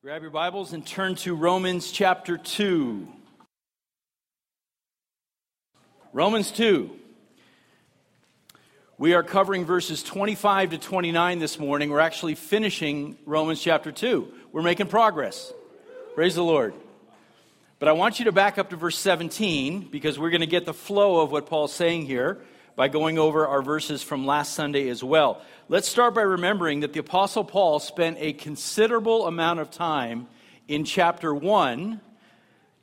[0.00, 3.08] Grab your Bibles and turn to Romans chapter 2.
[6.12, 6.88] Romans 2.
[8.96, 11.90] We are covering verses 25 to 29 this morning.
[11.90, 14.32] We're actually finishing Romans chapter 2.
[14.52, 15.52] We're making progress.
[16.14, 16.74] Praise the Lord.
[17.80, 20.64] But I want you to back up to verse 17 because we're going to get
[20.64, 22.38] the flow of what Paul's saying here
[22.78, 25.42] by going over our verses from last Sunday as well.
[25.68, 30.28] Let's start by remembering that the Apostle Paul spent a considerable amount of time
[30.68, 32.00] in chapter 1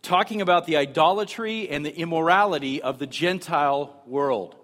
[0.01, 4.57] talking about the idolatry and the immorality of the Gentile world,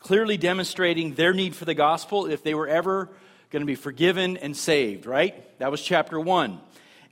[0.00, 3.08] clearly demonstrating their need for the gospel if they were ever
[3.48, 5.58] going to be forgiven and saved, right?
[5.60, 6.60] That was chapter 1.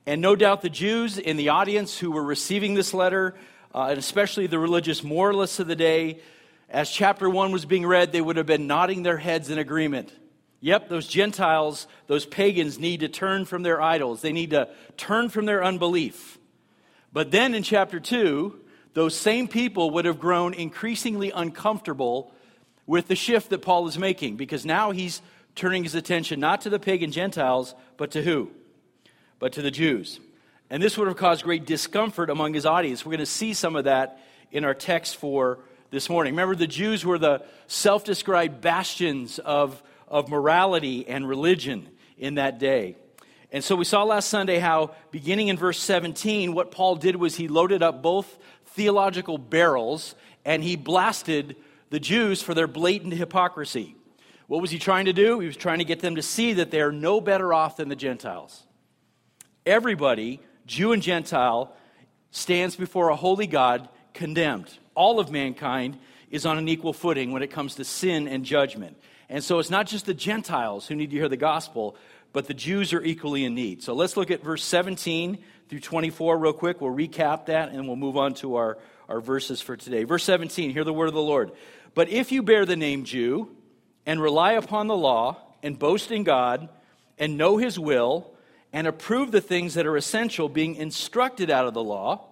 [0.04, 3.34] And no doubt the Jews in the audience who were receiving this letter,
[3.74, 6.20] uh, and especially the religious moralists of the day,
[6.72, 10.10] as chapter 1 was being read, they would have been nodding their heads in agreement.
[10.60, 14.22] Yep, those Gentiles, those pagans need to turn from their idols.
[14.22, 16.38] They need to turn from their unbelief.
[17.12, 18.58] But then in chapter 2,
[18.94, 22.32] those same people would have grown increasingly uncomfortable
[22.86, 25.20] with the shift that Paul is making because now he's
[25.54, 28.50] turning his attention not to the pagan Gentiles, but to who?
[29.38, 30.20] But to the Jews.
[30.70, 33.04] And this would have caused great discomfort among his audience.
[33.04, 35.58] We're going to see some of that in our text for
[35.92, 36.32] this morning.
[36.32, 42.58] Remember, the Jews were the self described bastions of, of morality and religion in that
[42.58, 42.96] day.
[43.52, 47.36] And so we saw last Sunday how, beginning in verse 17, what Paul did was
[47.36, 50.14] he loaded up both theological barrels
[50.46, 51.56] and he blasted
[51.90, 53.94] the Jews for their blatant hypocrisy.
[54.46, 55.40] What was he trying to do?
[55.40, 57.90] He was trying to get them to see that they are no better off than
[57.90, 58.64] the Gentiles.
[59.66, 61.76] Everybody, Jew and Gentile,
[62.30, 65.98] stands before a holy God condemned all of mankind
[66.30, 68.96] is on an equal footing when it comes to sin and judgment.
[69.28, 71.96] And so it's not just the Gentiles who need to hear the gospel,
[72.32, 73.82] but the Jews are equally in need.
[73.82, 76.80] So let's look at verse 17 through 24 real quick.
[76.80, 80.04] We'll recap that and we'll move on to our, our verses for today.
[80.04, 81.52] Verse 17, hear the word of the Lord.
[81.94, 83.54] But if you bear the name Jew
[84.06, 86.68] and rely upon the law and boast in God
[87.18, 88.32] and know his will
[88.72, 92.31] and approve the things that are essential, being instructed out of the law,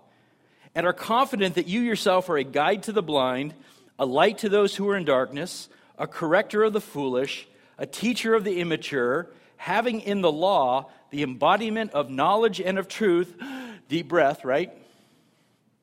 [0.75, 3.54] and are confident that you yourself are a guide to the blind,
[3.98, 7.47] a light to those who are in darkness, a corrector of the foolish,
[7.78, 12.88] a teacher of the immature, having in the law the embodiment of knowledge and of
[12.88, 13.34] truth.
[13.88, 14.72] Deep breath, right?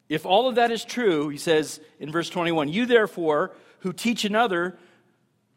[0.08, 4.24] If all of that is true, he says in verse 21, you therefore who teach
[4.24, 4.78] another,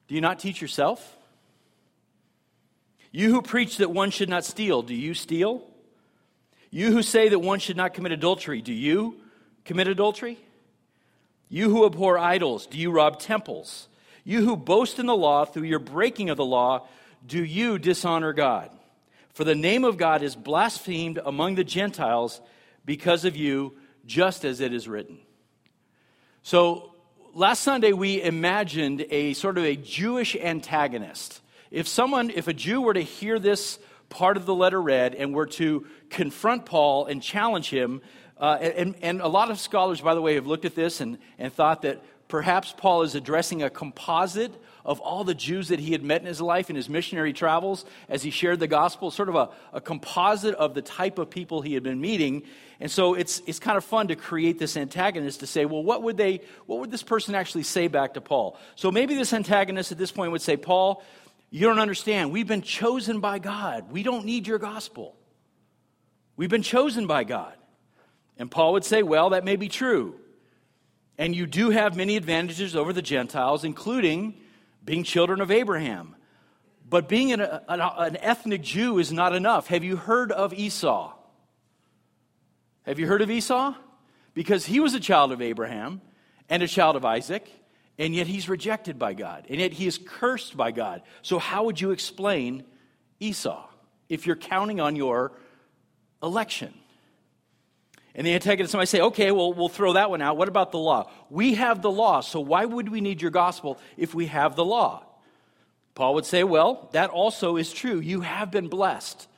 [0.08, 1.16] do you not teach yourself?
[3.12, 5.62] You who preach that one should not steal, do you steal?
[6.70, 9.19] You who say that one should not commit adultery, do you
[9.70, 10.36] commit adultery?
[11.48, 13.86] You who abhor idols, do you rob temples?
[14.24, 16.88] You who boast in the law through your breaking of the law,
[17.24, 18.76] do you dishonor God?
[19.32, 22.40] For the name of God is blasphemed among the Gentiles
[22.84, 25.18] because of you, just as it is written.
[26.42, 26.92] So,
[27.32, 31.40] last Sunday we imagined a sort of a Jewish antagonist.
[31.70, 33.78] If someone, if a Jew were to hear this
[34.10, 38.02] part of the letter read and were to confront Paul and challenge him.
[38.40, 41.18] Uh, and, and a lot of scholars, by the way, have looked at this and,
[41.38, 44.52] and thought that perhaps Paul is addressing a composite
[44.82, 47.84] of all the Jews that he had met in his life in his missionary travels
[48.08, 51.60] as he shared the gospel, sort of a, a composite of the type of people
[51.60, 52.42] he had been meeting.
[52.80, 56.02] And so it's, it's kind of fun to create this antagonist to say, well, what
[56.02, 58.56] would, they, what would this person actually say back to Paul?
[58.74, 61.02] So maybe this antagonist at this point would say, Paul,
[61.50, 62.32] you don't understand.
[62.32, 63.92] We've been chosen by God.
[63.92, 65.14] We don't need your gospel.
[66.36, 67.52] We've been chosen by God.
[68.40, 70.16] And Paul would say, Well, that may be true.
[71.16, 74.34] And you do have many advantages over the Gentiles, including
[74.84, 76.16] being children of Abraham.
[76.88, 79.68] But being an, an, an, ethnic Jew is not enough.
[79.68, 81.12] Have you heard of Esau?
[82.82, 83.74] Have you heard of Esau?
[84.34, 86.00] Because he was a child of Abraham
[86.48, 87.48] and a child of Isaac
[88.00, 91.02] and yet he's rejected by God, and yet he is cursed by God.
[91.20, 92.64] So, how would you explain
[93.20, 93.68] Esau
[94.08, 95.32] if you're counting on your
[96.22, 96.72] election?
[98.14, 100.36] And the antagonist might say, okay, well, we'll throw that one out.
[100.36, 101.10] What about the law?
[101.28, 104.64] We have the law, so why would we need your gospel if we have the
[104.64, 105.04] law?
[105.94, 108.00] Paul would say, well, that also is true.
[108.00, 109.28] You have been blessed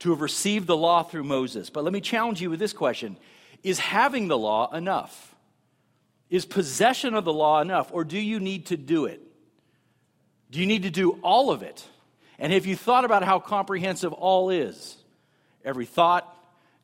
[0.00, 1.70] to have received the law through Moses.
[1.70, 3.16] But let me challenge you with this question
[3.62, 5.34] Is having the law enough?
[6.30, 9.20] Is possession of the law enough, or do you need to do it?
[10.50, 11.84] Do you need to do all of it?
[12.38, 14.96] And have you thought about how comprehensive all is?
[15.64, 16.32] Every thought,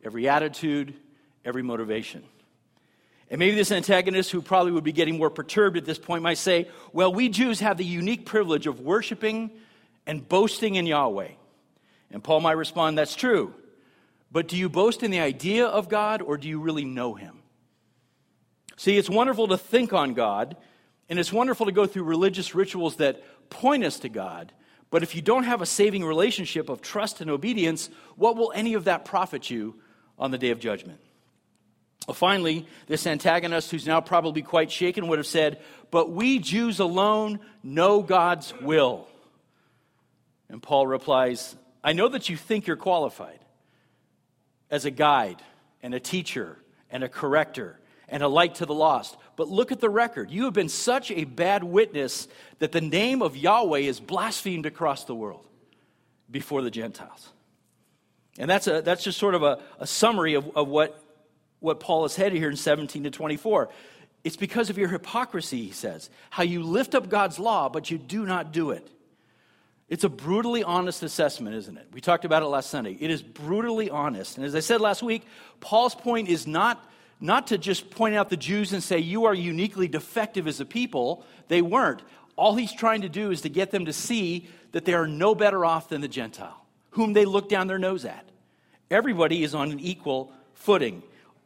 [0.05, 0.95] every attitude,
[1.45, 2.25] every motivation.
[3.31, 6.39] And maybe this antagonist, who probably would be getting more perturbed at this point, might
[6.39, 9.51] say, Well, we Jews have the unique privilege of worshiping
[10.07, 11.29] and boasting in Yahweh.
[12.11, 13.55] And Paul might respond, That's true.
[14.33, 17.39] But do you boast in the idea of God or do you really know Him?
[18.77, 20.57] See, it's wonderful to think on God,
[21.09, 24.53] and it's wonderful to go through religious rituals that point us to God.
[24.91, 28.75] But if you don't have a saving relationship of trust and obedience, what will any
[28.75, 29.77] of that profit you
[30.19, 31.01] on the day of judgment?
[32.15, 35.61] Finally, this antagonist, who's now probably quite shaken, would have said,
[35.91, 39.07] But we Jews alone know God's will.
[40.49, 41.55] And Paul replies,
[41.85, 43.39] I know that you think you're qualified
[44.71, 45.43] as a guide
[45.83, 46.59] and a teacher
[46.91, 49.17] and a corrector and a light to the lost.
[49.37, 50.31] But look at the record.
[50.31, 55.05] You have been such a bad witness that the name of Yahweh is blasphemed across
[55.05, 55.47] the world
[56.31, 57.33] before the Gentiles.
[58.39, 61.01] And that's, a, that's just sort of a, a summary of, of what,
[61.61, 63.69] what Paul has headed here in 17 to 24.
[64.25, 67.97] It's because of your hypocrisy, he says, how you lift up God's law, but you
[67.97, 68.87] do not do it.
[69.89, 71.89] It's a brutally honest assessment, isn't it?
[71.93, 72.97] We talked about it last Sunday.
[73.01, 74.37] It is brutally honest.
[74.37, 75.27] And as I said last week,
[75.59, 76.89] Paul's point is not,
[77.21, 80.65] not to just point out the Jews and say, you are uniquely defective as a
[80.65, 81.25] people.
[81.49, 82.03] They weren't.
[82.37, 85.35] All he's trying to do is to get them to see that they are no
[85.35, 88.25] better off than the Gentile, whom they look down their nose at.
[88.91, 91.03] Everybody is on an equal footing.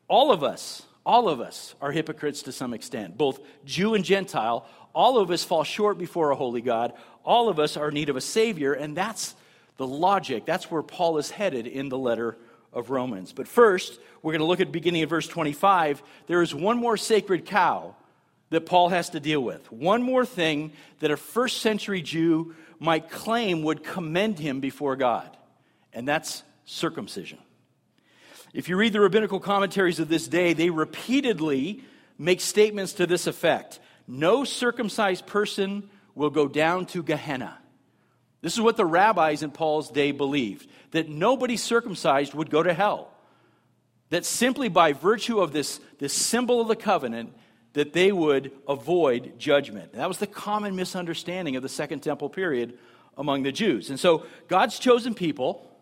[0.08, 4.66] All of us, all of us are hypocrites to some extent, both Jew and Gentile.
[4.94, 6.92] All of us fall short before a holy God
[7.24, 9.34] all of us are in need of a Savior, and that's
[9.76, 10.44] the logic.
[10.44, 12.36] That's where Paul is headed in the letter
[12.72, 13.32] of Romans.
[13.32, 16.02] But first, we're going to look at the beginning of verse 25.
[16.26, 17.94] There is one more sacred cow
[18.50, 19.70] that Paul has to deal with.
[19.72, 25.34] One more thing that a first century Jew might claim would commend him before God,
[25.92, 27.38] and that's circumcision.
[28.54, 31.82] If you read the rabbinical commentaries of this day, they repeatedly
[32.16, 37.58] make statements to this effect No circumcised person will go down to Gehenna.
[38.40, 42.72] This is what the rabbis in Paul's day believed that nobody circumcised would go to
[42.72, 43.10] hell.
[44.10, 47.34] That simply by virtue of this, this symbol of the covenant,
[47.72, 49.94] that they would avoid judgment.
[49.94, 52.78] that was the common misunderstanding of the Second Temple period
[53.16, 53.90] among the Jews.
[53.90, 55.73] And so God's chosen people,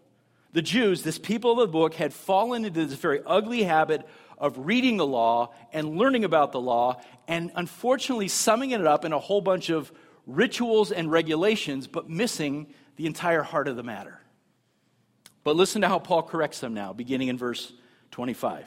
[0.52, 4.06] the Jews, this people of the book, had fallen into this very ugly habit
[4.36, 9.12] of reading the law and learning about the law, and unfortunately summing it up in
[9.12, 9.92] a whole bunch of
[10.26, 12.66] rituals and regulations, but missing
[12.96, 14.20] the entire heart of the matter.
[15.44, 17.72] But listen to how Paul corrects them now, beginning in verse
[18.10, 18.66] 25.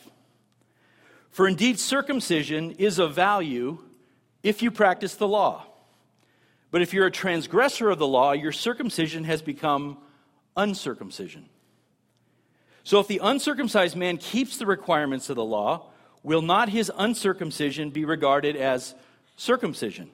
[1.29, 3.79] For indeed, circumcision is of value
[4.43, 5.65] if you practice the law.
[6.71, 9.97] But if you're a transgressor of the law, your circumcision has become
[10.57, 11.49] uncircumcision.
[12.85, 15.87] So if the uncircumcised man keeps the requirements of the law,
[16.21, 18.93] will not his uncircumcision be regarded as
[19.35, 20.11] circumcision?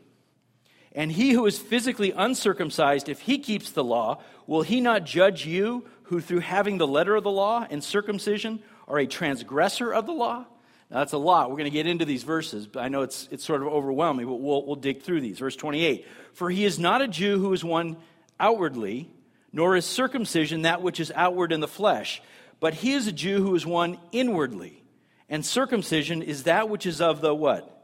[0.93, 5.45] And he who is physically uncircumcised, if he keeps the law, will he not judge
[5.45, 10.05] you who, through having the letter of the law and circumcision, are a transgressor of
[10.05, 10.45] the law?
[10.89, 11.49] Now, that's a lot.
[11.49, 14.27] We're going to get into these verses, but I know it's, it's sort of overwhelming,
[14.27, 15.39] but we'll, we'll dig through these.
[15.39, 17.97] Verse 28 For he is not a Jew who is one
[18.39, 19.09] outwardly,
[19.51, 22.21] nor is circumcision that which is outward in the flesh,
[22.61, 24.81] but he is a Jew who is one inwardly.
[25.27, 27.81] And circumcision is that which is of the what?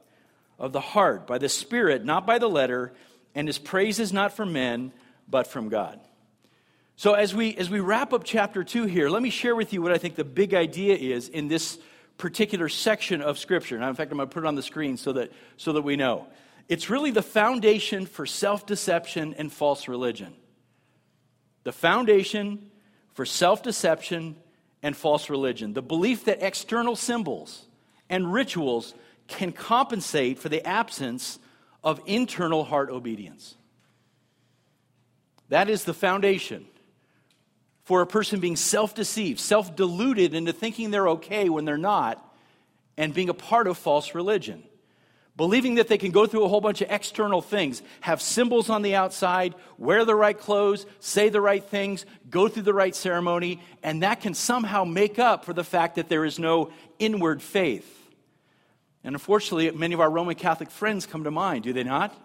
[0.60, 2.94] of the heart, by the Spirit, not by the letter,
[3.36, 4.92] and his praise is not from men,
[5.28, 6.00] but from God.
[6.96, 9.82] So as we as we wrap up chapter 2 here, let me share with you
[9.82, 11.78] what I think the big idea is in this
[12.18, 13.78] particular section of scripture.
[13.78, 15.84] Now in fact I'm going to put it on the screen so that so that
[15.84, 16.28] we know.
[16.68, 20.34] It's really the foundation for self-deception and false religion.
[21.64, 22.72] The foundation
[23.14, 24.36] for self-deception
[24.84, 25.74] and false religion.
[25.74, 27.66] The belief that external symbols
[28.10, 28.94] and rituals
[29.28, 31.40] can compensate for the absence
[31.84, 33.56] of internal heart obedience.
[35.50, 36.66] That is the foundation
[37.84, 42.24] for a person being self deceived, self deluded into thinking they're okay when they're not,
[42.98, 44.64] and being a part of false religion.
[45.38, 48.82] Believing that they can go through a whole bunch of external things, have symbols on
[48.82, 53.62] the outside, wear the right clothes, say the right things, go through the right ceremony,
[53.84, 57.94] and that can somehow make up for the fact that there is no inward faith.
[59.04, 62.20] And unfortunately, many of our Roman Catholic friends come to mind, do they not?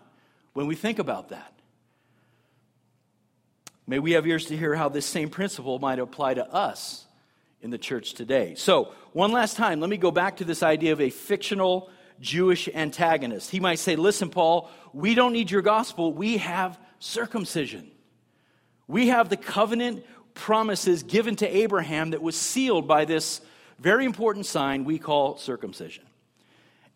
[0.55, 1.53] When we think about that.
[3.87, 7.05] May we have ears to hear how this same principle might apply to us
[7.61, 8.55] in the church today.
[8.57, 11.91] So, one last time, let me go back to this idea of a fictional
[12.23, 13.51] Jewish antagonist.
[13.51, 17.91] He might say, Listen, Paul, we don't need your gospel, we have circumcision.
[18.89, 23.41] We have the covenant promises given to Abraham that was sealed by this
[23.79, 26.05] very important sign we call circumcision.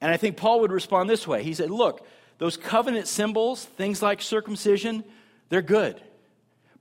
[0.00, 1.42] And I think Paul would respond this way.
[1.42, 2.06] He said, Look,
[2.38, 5.04] those covenant symbols, things like circumcision,
[5.48, 6.00] they're good.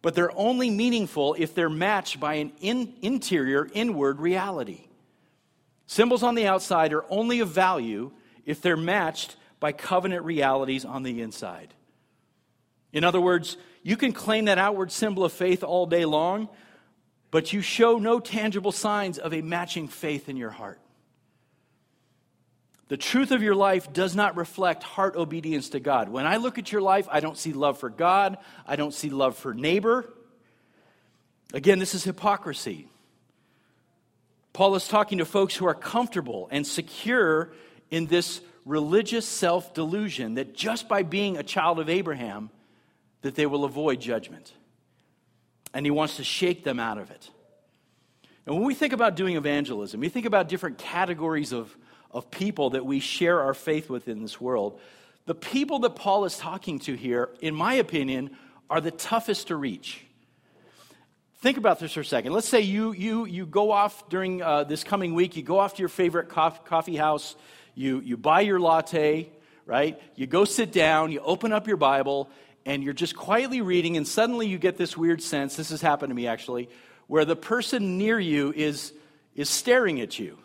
[0.01, 4.81] but they're only meaningful if they're matched by an in, interior, inward reality.
[5.87, 8.11] Symbols on the outside are only of value
[8.45, 11.73] if they're matched by covenant realities on the inside.
[12.93, 16.49] In other words, you can claim that outward symbol of faith all day long,
[17.31, 20.79] but you show no tangible signs of a matching faith in your heart.
[22.87, 26.07] The truth of your life does not reflect heart obedience to God.
[26.07, 28.37] When I look at your life, I don't see love for God,
[28.67, 30.05] I don't see love for neighbor.
[31.53, 32.87] Again, this is hypocrisy.
[34.53, 37.51] Paul is talking to folks who are comfortable and secure
[37.95, 42.49] in this religious self delusion that just by being a child of Abraham,
[43.21, 44.51] that they will avoid judgment.
[45.73, 47.29] And he wants to shake them out of it.
[48.45, 51.73] And when we think about doing evangelism, we think about different categories of,
[52.11, 54.81] of people that we share our faith with in this world.
[55.25, 58.31] The people that Paul is talking to here, in my opinion,
[58.69, 60.05] are the toughest to reach.
[61.37, 62.33] Think about this for a second.
[62.33, 65.75] Let's say you, you, you go off during uh, this coming week, you go off
[65.75, 67.35] to your favorite coffee house,
[67.75, 69.29] you, you buy your latte,
[69.65, 70.01] right?
[70.15, 72.29] You go sit down, you open up your Bible,
[72.65, 76.09] and you're just quietly reading, and suddenly you get this weird sense this has happened
[76.09, 76.69] to me actually,
[77.07, 78.93] where the person near you is,
[79.35, 80.39] is staring at you.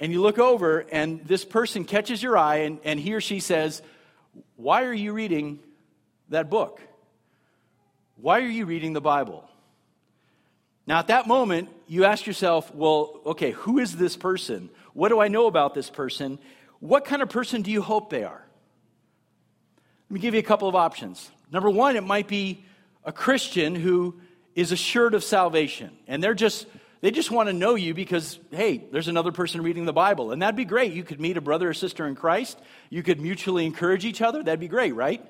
[0.00, 3.40] And you look over, and this person catches your eye, and, and he or she
[3.40, 3.82] says,
[4.56, 5.58] Why are you reading
[6.28, 6.80] that book?
[8.16, 9.48] Why are you reading the Bible?
[10.86, 14.70] Now, at that moment, you ask yourself, well, okay, who is this person?
[14.98, 16.40] What do I know about this person?
[16.80, 18.44] What kind of person do you hope they are?
[20.10, 21.30] Let me give you a couple of options.
[21.52, 22.64] Number one, it might be
[23.04, 24.20] a Christian who
[24.56, 26.66] is assured of salvation, and they're just
[27.00, 30.42] they just want to know you because hey there's another person reading the bible and
[30.42, 32.58] that'd be great you could meet a brother or sister in christ
[32.90, 35.24] you could mutually encourage each other that'd be great right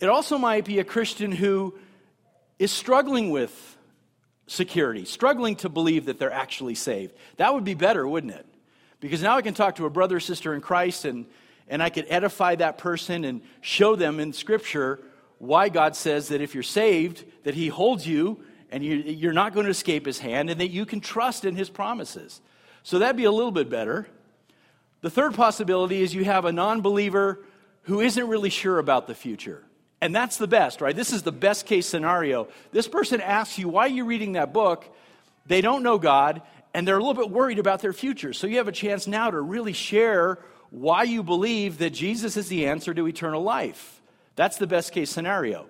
[0.00, 1.74] it also might be a christian who
[2.58, 3.77] is struggling with
[4.48, 7.14] security, struggling to believe that they're actually saved.
[7.36, 8.46] That would be better, wouldn't it?
[9.00, 11.26] Because now I can talk to a brother or sister in Christ and,
[11.68, 15.00] and I could edify that person and show them in Scripture
[15.38, 19.54] why God says that if you're saved, that He holds you and you, you're not
[19.54, 22.40] going to escape His hand and that you can trust in His promises.
[22.82, 24.08] So that'd be a little bit better.
[25.00, 27.44] The third possibility is you have a non believer
[27.82, 29.64] who isn't really sure about the future.
[30.00, 30.94] And that's the best, right?
[30.94, 32.48] This is the best case scenario.
[32.70, 34.84] This person asks you, why are you reading that book?
[35.46, 38.32] They don't know God, and they're a little bit worried about their future.
[38.32, 40.38] So you have a chance now to really share
[40.70, 44.00] why you believe that Jesus is the answer to eternal life.
[44.36, 45.66] That's the best case scenario.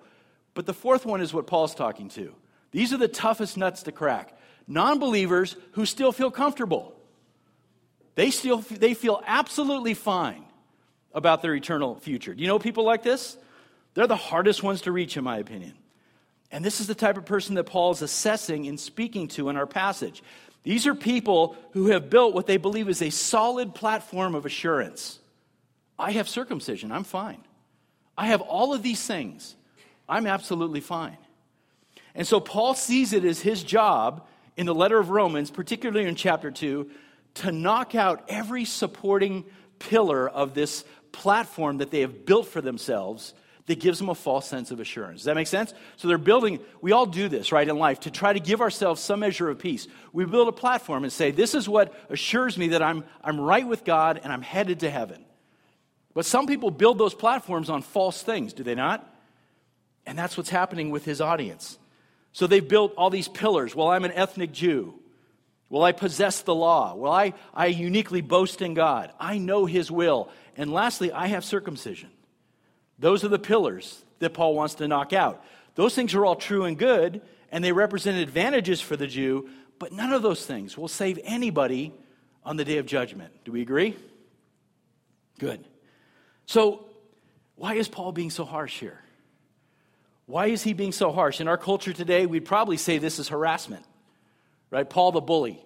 [0.55, 2.35] But the fourth one is what Paul's talking to.
[2.73, 4.37] These are the toughest nuts to crack.
[4.67, 6.95] Non believers who still feel comfortable.
[8.17, 10.45] They, still, they feel absolutely fine
[11.15, 12.35] about their eternal future.
[12.35, 13.37] Do you know people like this?
[13.99, 15.75] They're the hardest ones to reach, in my opinion.
[16.53, 19.57] And this is the type of person that Paul is assessing and speaking to in
[19.57, 20.23] our passage.
[20.63, 25.19] These are people who have built what they believe is a solid platform of assurance.
[25.99, 27.43] I have circumcision, I'm fine.
[28.17, 29.57] I have all of these things,
[30.09, 31.19] I'm absolutely fine.
[32.15, 36.15] And so Paul sees it as his job in the letter of Romans, particularly in
[36.15, 36.89] chapter 2,
[37.35, 39.45] to knock out every supporting
[39.81, 43.35] pillar of this platform that they have built for themselves
[43.69, 45.21] that gives them a false sense of assurance.
[45.21, 45.73] Does that make sense?
[45.97, 49.01] So they're building, we all do this, right, in life to try to give ourselves
[49.01, 49.87] some measure of peace.
[50.13, 53.67] We build a platform and say, this is what assures me that I'm, I'm right
[53.67, 55.25] with God and I'm headed to heaven.
[56.15, 59.07] But some people build those platforms on false things, do they not?
[60.07, 61.79] And that's what's happening with his audience.
[62.33, 63.77] So they've built all these pillars.
[63.77, 64.95] Well, I'm an ethnic Jew.
[65.69, 66.95] Well, I possess the law.
[66.95, 69.13] Well, I, I uniquely boast in God.
[69.21, 70.31] I know his will.
[70.57, 72.09] And lastly, I have circumcision.
[72.99, 75.45] Those are the pillars that Paul wants to knock out.
[75.75, 77.21] Those things are all true and good,
[77.53, 81.93] and they represent advantages for the Jew, but none of those things will save anybody
[82.45, 83.33] on the day of judgment.
[83.45, 83.97] Do we agree?
[85.39, 85.65] Good.
[86.47, 86.87] So,
[87.55, 89.01] why is Paul being so harsh here?
[90.27, 91.41] Why is he being so harsh?
[91.41, 93.85] In our culture today, we'd probably say this is harassment,
[94.71, 94.89] right?
[94.89, 95.63] Paul the bully.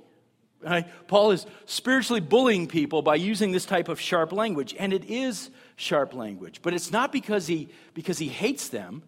[0.62, 0.86] Right?
[1.08, 5.50] Paul is spiritually bullying people by using this type of sharp language, and it is
[5.82, 6.60] sharp language.
[6.62, 9.02] But it's not because he, because he hates them.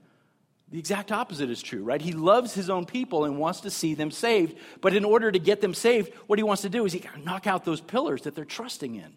[0.71, 2.01] The exact opposite is true, right?
[2.01, 4.57] He loves his own people and wants to see them saved.
[4.81, 7.15] But in order to get them saved, what he wants to do is he got
[7.15, 9.13] to knock out those pillars that they're trusting in,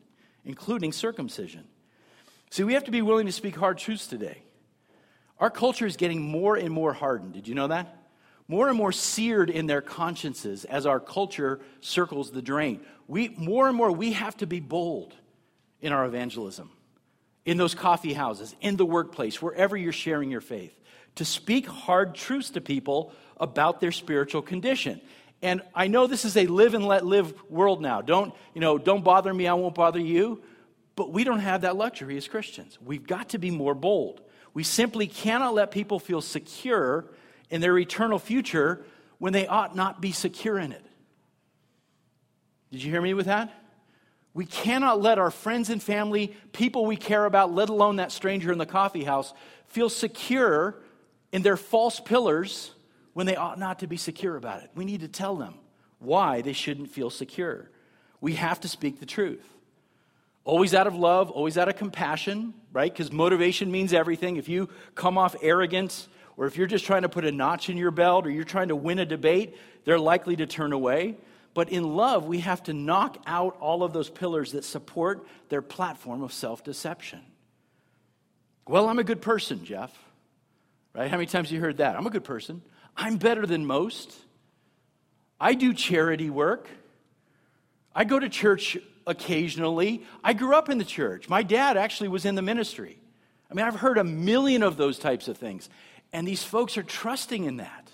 [0.46, 1.66] including circumcision.
[2.52, 4.44] See, we have to be willing to speak hard truths today.
[5.40, 7.34] Our culture is getting more and more hardened.
[7.34, 7.98] Did you know that?
[8.48, 12.80] more and more seared in their consciences as our culture circles the drain.
[13.08, 15.14] We, more and more, we have to be bold
[15.82, 16.72] in our evangelism,
[17.48, 20.78] in those coffee houses, in the workplace, wherever you're sharing your faith,
[21.16, 25.00] to speak hard truths to people about their spiritual condition.
[25.42, 28.02] And I know this is a live and let live world now.
[28.02, 30.44] Don't, you know, don't bother me, I won't bother you.
[30.98, 32.78] But we don't have that luxury as Christians.
[32.84, 34.20] We've got to be more bold.
[34.54, 37.06] We simply cannot let people feel secure
[37.50, 38.84] in their eternal future
[39.20, 40.86] when they ought not be secure in it.
[42.72, 43.54] Did you hear me with that?
[44.38, 48.52] We cannot let our friends and family, people we care about, let alone that stranger
[48.52, 49.34] in the coffee house,
[49.66, 50.76] feel secure
[51.32, 52.70] in their false pillars
[53.14, 54.70] when they ought not to be secure about it.
[54.76, 55.56] We need to tell them
[55.98, 57.72] why they shouldn't feel secure.
[58.22, 59.44] We have to speak the truth.
[60.44, 62.94] Always out of love, always out of compassion, right?
[62.94, 64.38] Because motivation means everything.
[64.38, 67.78] If you come off arrogant, or if you're just trying to put a notch in
[67.78, 71.18] your belt, or you're trying to win a debate, they're likely to turn away.
[71.58, 75.64] But in love, we have to knock out all of those pillars that support their
[75.64, 77.20] platform of self deception.
[78.68, 79.92] Well, I'm a good person, Jeff.
[80.94, 81.10] Right?
[81.10, 81.96] How many times have you heard that?
[81.96, 82.62] I'm a good person.
[82.96, 84.14] I'm better than most.
[85.40, 86.70] I do charity work.
[87.96, 90.04] I go to church occasionally.
[90.24, 91.28] I grew up in the church.
[91.28, 93.00] My dad actually was in the ministry.
[93.50, 95.72] I mean, I've heard a million of those types of things.
[96.14, 97.87] And these folks are trusting in that.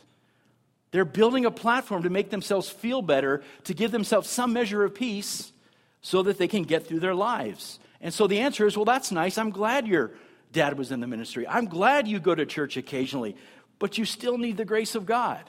[0.94, 4.94] They're building a platform to make themselves feel better, to give themselves some measure of
[4.94, 5.52] peace
[6.02, 7.80] so that they can get through their lives.
[8.00, 9.40] And so the answer is well, that's nice.
[9.40, 10.12] I'm glad your
[10.52, 11.48] dad was in the ministry.
[11.48, 13.36] I'm glad you go to church occasionally,
[13.80, 15.44] but you still need the grace of God.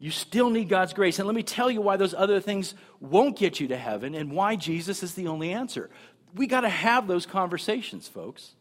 [0.00, 1.20] You still need God's grace.
[1.20, 4.32] And let me tell you why those other things won't get you to heaven and
[4.32, 5.88] why Jesus is the only answer.
[6.34, 8.56] We got to have those conversations, folks,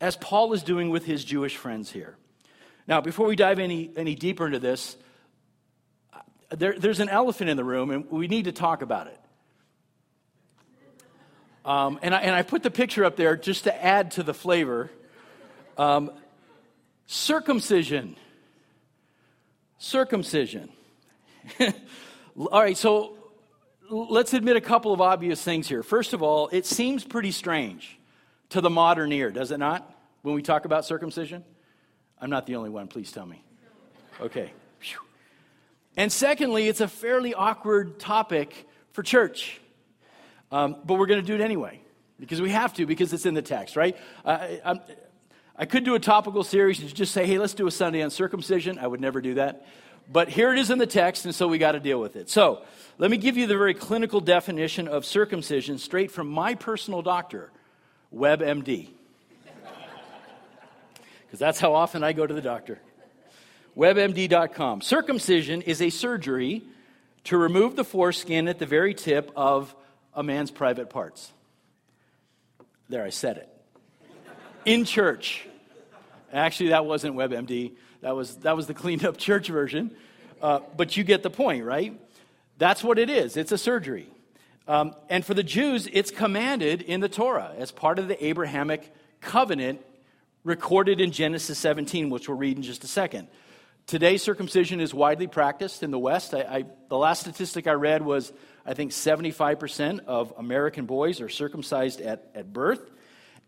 [0.00, 2.16] as Paul is doing with his Jewish friends here.
[2.86, 4.96] Now, before we dive any, any deeper into this,
[6.50, 9.18] there, there's an elephant in the room, and we need to talk about it.
[11.64, 14.34] Um, and, I, and I put the picture up there just to add to the
[14.34, 14.90] flavor.
[15.78, 16.10] Um,
[17.06, 18.16] circumcision.
[19.78, 20.68] Circumcision.
[22.36, 23.16] all right, so
[23.88, 25.82] let's admit a couple of obvious things here.
[25.82, 27.98] First of all, it seems pretty strange
[28.50, 29.88] to the modern ear, does it not,
[30.22, 31.44] when we talk about circumcision?
[32.22, 33.42] I'm not the only one, please tell me.
[34.20, 34.52] Okay.
[35.96, 39.60] And secondly, it's a fairly awkward topic for church.
[40.52, 41.80] Um, but we're going to do it anyway
[42.20, 43.96] because we have to, because it's in the text, right?
[44.24, 44.80] I,
[45.56, 48.10] I could do a topical series and just say, hey, let's do a Sunday on
[48.10, 48.78] circumcision.
[48.78, 49.66] I would never do that.
[50.10, 52.30] But here it is in the text, and so we got to deal with it.
[52.30, 52.62] So
[52.98, 57.50] let me give you the very clinical definition of circumcision straight from my personal doctor,
[58.14, 58.90] WebMD
[61.32, 62.78] because that's how often I go to the doctor.
[63.74, 64.82] WebMD.com.
[64.82, 66.62] Circumcision is a surgery
[67.24, 69.74] to remove the foreskin at the very tip of
[70.12, 71.32] a man's private parts.
[72.90, 73.48] There, I said it.
[74.66, 75.48] In church.
[76.34, 77.72] Actually, that wasn't WebMD.
[78.02, 79.90] That was, that was the cleaned up church version.
[80.42, 81.98] Uh, but you get the point, right?
[82.58, 83.38] That's what it is.
[83.38, 84.06] It's a surgery.
[84.68, 88.92] Um, and for the Jews, it's commanded in the Torah as part of the Abrahamic
[89.22, 89.80] covenant
[90.44, 93.28] recorded in Genesis 17, which we'll read in just a second.
[93.86, 96.34] Today, circumcision is widely practiced in the West.
[96.34, 98.32] I, I, the last statistic I read was
[98.64, 102.90] I think 75% of American boys are circumcised at, at birth.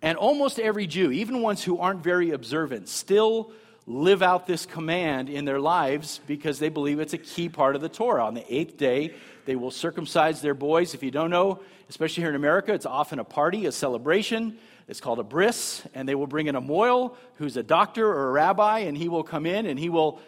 [0.03, 3.53] And almost every Jew, even ones who aren't very observant, still
[3.87, 7.83] live out this command in their lives because they believe it's a key part of
[7.83, 8.25] the Torah.
[8.25, 10.95] On the eighth day, they will circumcise their boys.
[10.95, 14.59] If you don't know, especially here in America, it's often a party, a celebration.
[14.87, 18.29] It's called a bris, and they will bring in a mohel who's a doctor or
[18.29, 20.21] a rabbi, and he will come in and he will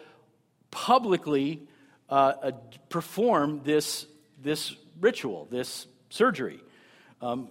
[0.71, 1.67] publicly
[2.09, 2.51] uh, uh,
[2.89, 4.07] perform this,
[4.41, 6.59] this ritual, this surgery.
[7.21, 7.49] Um,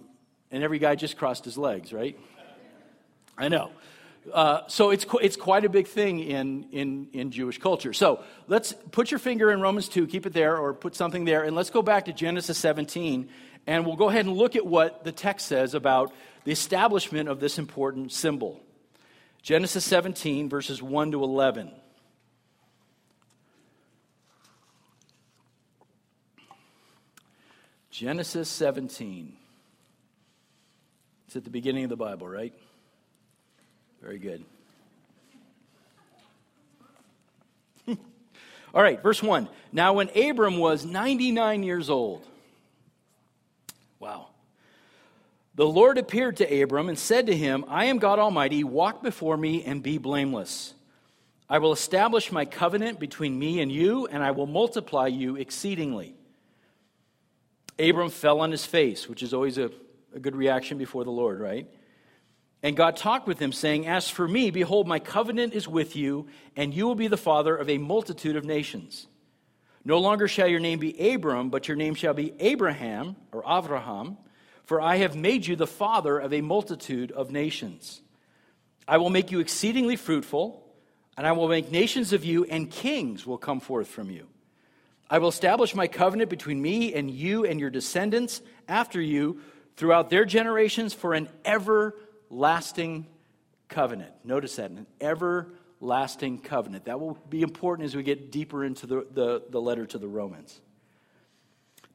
[0.51, 2.17] and every guy just crossed his legs, right?
[3.37, 3.71] I know.
[4.33, 7.93] Uh, so it's, it's quite a big thing in, in, in Jewish culture.
[7.93, 11.43] So let's put your finger in Romans 2, keep it there, or put something there,
[11.43, 13.29] and let's go back to Genesis 17,
[13.67, 16.13] and we'll go ahead and look at what the text says about
[16.47, 18.61] the establishment of this important symbol.
[19.41, 21.69] Genesis 17, verses 1 to 11.
[27.91, 29.33] Genesis 17.
[31.25, 32.53] It's at the beginning of the Bible, right?
[34.01, 34.45] Very good.
[38.73, 39.49] All right, verse 1.
[39.73, 42.25] Now, when Abram was 99 years old,
[45.57, 49.35] The Lord appeared to Abram and said to him, I am God Almighty, walk before
[49.35, 50.75] me and be blameless.
[51.49, 56.13] I will establish my covenant between me and you, and I will multiply you exceedingly.
[57.79, 59.71] Abram fell on his face, which is always a,
[60.13, 61.67] a good reaction before the Lord, right?
[62.61, 66.27] And God talked with him, saying, As for me, behold, my covenant is with you,
[66.55, 69.07] and you will be the father of a multitude of nations.
[69.83, 74.17] No longer shall your name be Abram, but your name shall be Abraham, or Avraham,
[74.67, 78.01] for I have made you the father of a multitude of nations.
[78.85, 80.61] I will make you exceedingly fruitful,
[81.17, 84.27] and I will make nations of you, and kings will come forth from you.
[85.09, 89.39] I will establish my covenant between me and you and your descendants after you
[89.77, 93.07] throughout their generations for an everlasting
[93.69, 94.11] covenant.
[94.25, 96.85] Notice that, an everlasting covenant.
[96.85, 100.09] That will be important as we get deeper into the, the, the letter to the
[100.09, 100.59] Romans.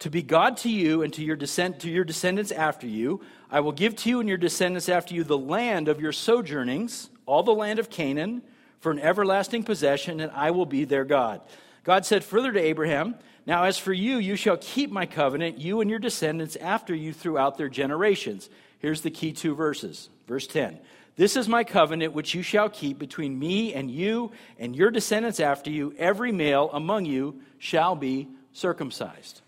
[0.02, 3.60] To be God to you and to your, descent, to your descendants after you, I
[3.60, 7.44] will give to you and your descendants after you the land of your sojournings, all
[7.44, 8.42] the land of Canaan,
[8.80, 11.40] for an everlasting possession, and I will be their God.
[11.84, 13.14] God said further to Abraham,
[13.46, 17.12] Now as for you, you shall keep my covenant, you and your descendants after you
[17.12, 18.50] throughout their generations.
[18.80, 20.08] Here's the key two verses.
[20.26, 20.80] Verse 10
[21.14, 25.38] This is my covenant which you shall keep between me and you and your descendants
[25.38, 25.94] after you.
[25.96, 29.42] Every male among you shall be circumcised.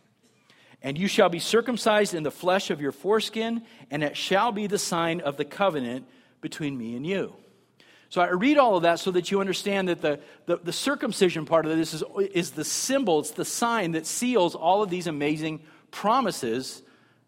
[0.85, 4.67] And you shall be circumcised in the flesh of your foreskin, and it shall be
[4.67, 6.07] the sign of the covenant
[6.43, 7.35] between me and you.
[8.11, 11.47] So I read all of that so that you understand that the, the, the, circumcision
[11.47, 15.09] part of this is, is the symbol, it's the sign that seals all of these
[15.09, 16.83] amazing promises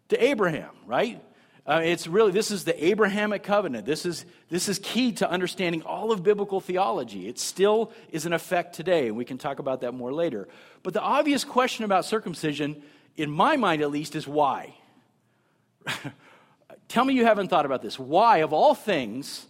[0.09, 1.21] to Abraham, right?
[1.65, 3.85] Uh, it's really, this is the Abrahamic covenant.
[3.85, 7.27] This is, this is key to understanding all of biblical theology.
[7.27, 10.47] It still is in effect today, and we can talk about that more later.
[10.83, 12.81] But the obvious question about circumcision,
[13.17, 14.75] in my mind at least, is why?
[16.87, 17.99] Tell me you haven't thought about this.
[17.99, 19.45] Why, of all things,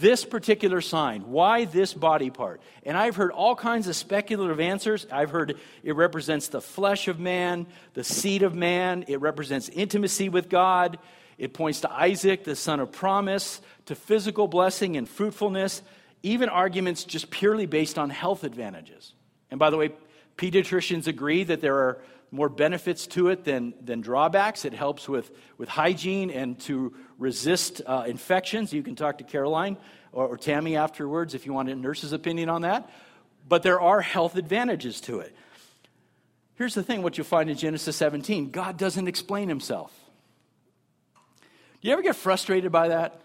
[0.00, 1.22] this particular sign.
[1.30, 2.60] Why this body part?
[2.84, 5.06] And I've heard all kinds of speculative answers.
[5.10, 10.28] I've heard it represents the flesh of man, the seed of man, it represents intimacy
[10.28, 10.98] with God.
[11.36, 15.82] It points to Isaac, the son of promise, to physical blessing and fruitfulness,
[16.22, 19.12] even arguments just purely based on health advantages.
[19.50, 19.90] And by the way,
[20.36, 21.98] pediatricians agree that there are
[22.34, 24.64] more benefits to it than, than drawbacks.
[24.64, 28.72] It helps with, with hygiene and to resist uh, infections.
[28.72, 29.76] You can talk to Caroline
[30.12, 32.90] or, or Tammy afterwards if you want a nurse's opinion on that.
[33.48, 35.34] But there are health advantages to it.
[36.56, 39.92] Here's the thing what you'll find in Genesis 17 God doesn't explain himself.
[41.80, 43.20] Do you ever get frustrated by that?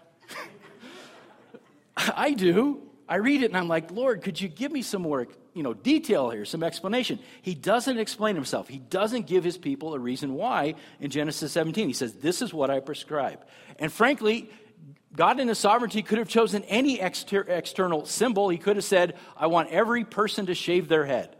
[1.96, 2.82] I do.
[3.08, 5.74] I read it and I'm like, Lord, could you give me some more you know,
[5.74, 7.18] detail here, some explanation.
[7.42, 8.68] He doesn't explain himself.
[8.68, 11.88] He doesn't give his people a reason why in Genesis 17.
[11.88, 13.44] He says, This is what I prescribe.
[13.78, 14.50] And frankly,
[15.14, 18.48] God in his sovereignty could have chosen any exter- external symbol.
[18.48, 21.34] He could have said, I want every person to shave their head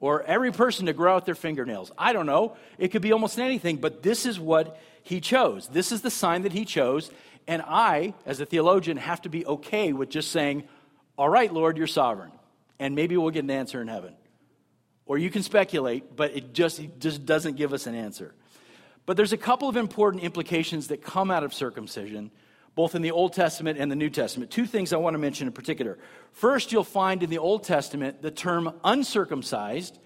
[0.00, 1.92] or every person to grow out their fingernails.
[1.96, 2.56] I don't know.
[2.78, 5.68] It could be almost anything, but this is what he chose.
[5.68, 7.10] This is the sign that he chose.
[7.46, 10.64] And I, as a theologian, have to be okay with just saying,
[11.16, 12.32] All right, Lord, you're sovereign
[12.78, 14.14] and maybe we'll get an answer in heaven.
[15.06, 18.34] Or you can speculate, but it just, it just doesn't give us an answer.
[19.06, 22.32] But there's a couple of important implications that come out of circumcision,
[22.74, 24.50] both in the Old Testament and the New Testament.
[24.50, 25.96] Two things I want to mention in particular.
[26.32, 29.96] First, you'll find in the Old Testament the term uncircumcised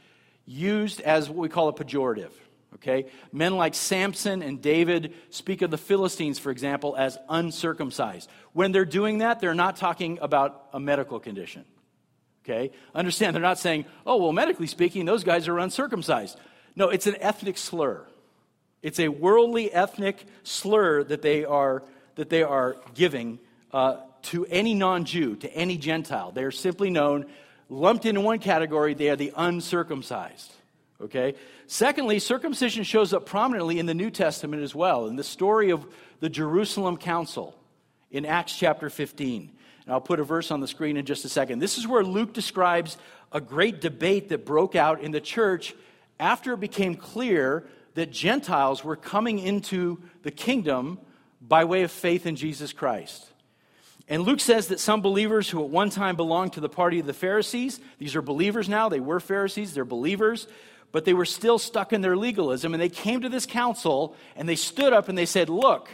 [0.44, 2.32] used as what we call a pejorative.
[2.74, 3.06] Okay?
[3.32, 8.28] Men like Samson and David speak of the Philistines, for example, as uncircumcised.
[8.52, 11.64] When they're doing that, they're not talking about a medical condition.
[12.44, 12.70] Okay?
[12.94, 16.38] Understand, they're not saying, oh, well, medically speaking, those guys are uncircumcised.
[16.74, 18.06] No, it's an ethnic slur.
[18.82, 21.82] It's a worldly ethnic slur that they are,
[22.14, 23.38] that they are giving
[23.72, 26.32] uh, to any non Jew, to any Gentile.
[26.32, 27.26] They are simply known,
[27.68, 30.52] lumped into one category, they are the uncircumcised.
[31.00, 31.34] Okay?
[31.66, 35.86] Secondly, circumcision shows up prominently in the New Testament as well, in the story of
[36.20, 37.54] the Jerusalem Council
[38.10, 39.52] in Acts chapter 15.
[39.90, 41.58] And I'll put a verse on the screen in just a second.
[41.58, 42.96] This is where Luke describes
[43.32, 45.74] a great debate that broke out in the church
[46.20, 51.00] after it became clear that Gentiles were coming into the kingdom
[51.40, 53.32] by way of faith in Jesus Christ.
[54.06, 57.06] And Luke says that some believers who at one time belonged to the party of
[57.06, 60.46] the Pharisees, these are believers now, they were Pharisees, they're believers,
[60.92, 62.74] but they were still stuck in their legalism.
[62.74, 65.88] And they came to this council and they stood up and they said, Look,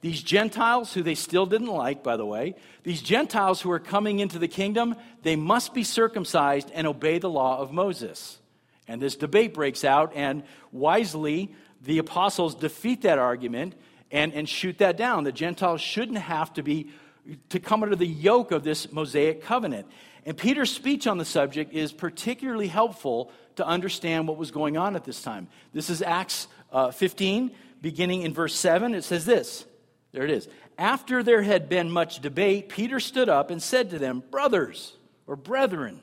[0.00, 4.20] these Gentiles, who they still didn't like, by the way, these Gentiles who are coming
[4.20, 8.38] into the kingdom, they must be circumcised and obey the law of Moses.
[8.86, 13.74] And this debate breaks out, and wisely, the apostles defeat that argument
[14.10, 15.24] and, and shoot that down.
[15.24, 16.90] The Gentiles shouldn't have to be
[17.50, 19.86] to come under the yoke of this Mosaic covenant.
[20.24, 24.96] And Peter's speech on the subject is particularly helpful to understand what was going on
[24.96, 25.48] at this time.
[25.74, 27.50] This is Acts uh, 15,
[27.82, 28.94] beginning in verse 7.
[28.94, 29.66] It says this
[30.12, 30.48] There it is.
[30.78, 35.36] After there had been much debate, Peter stood up and said to them, Brothers or
[35.36, 36.00] brethren,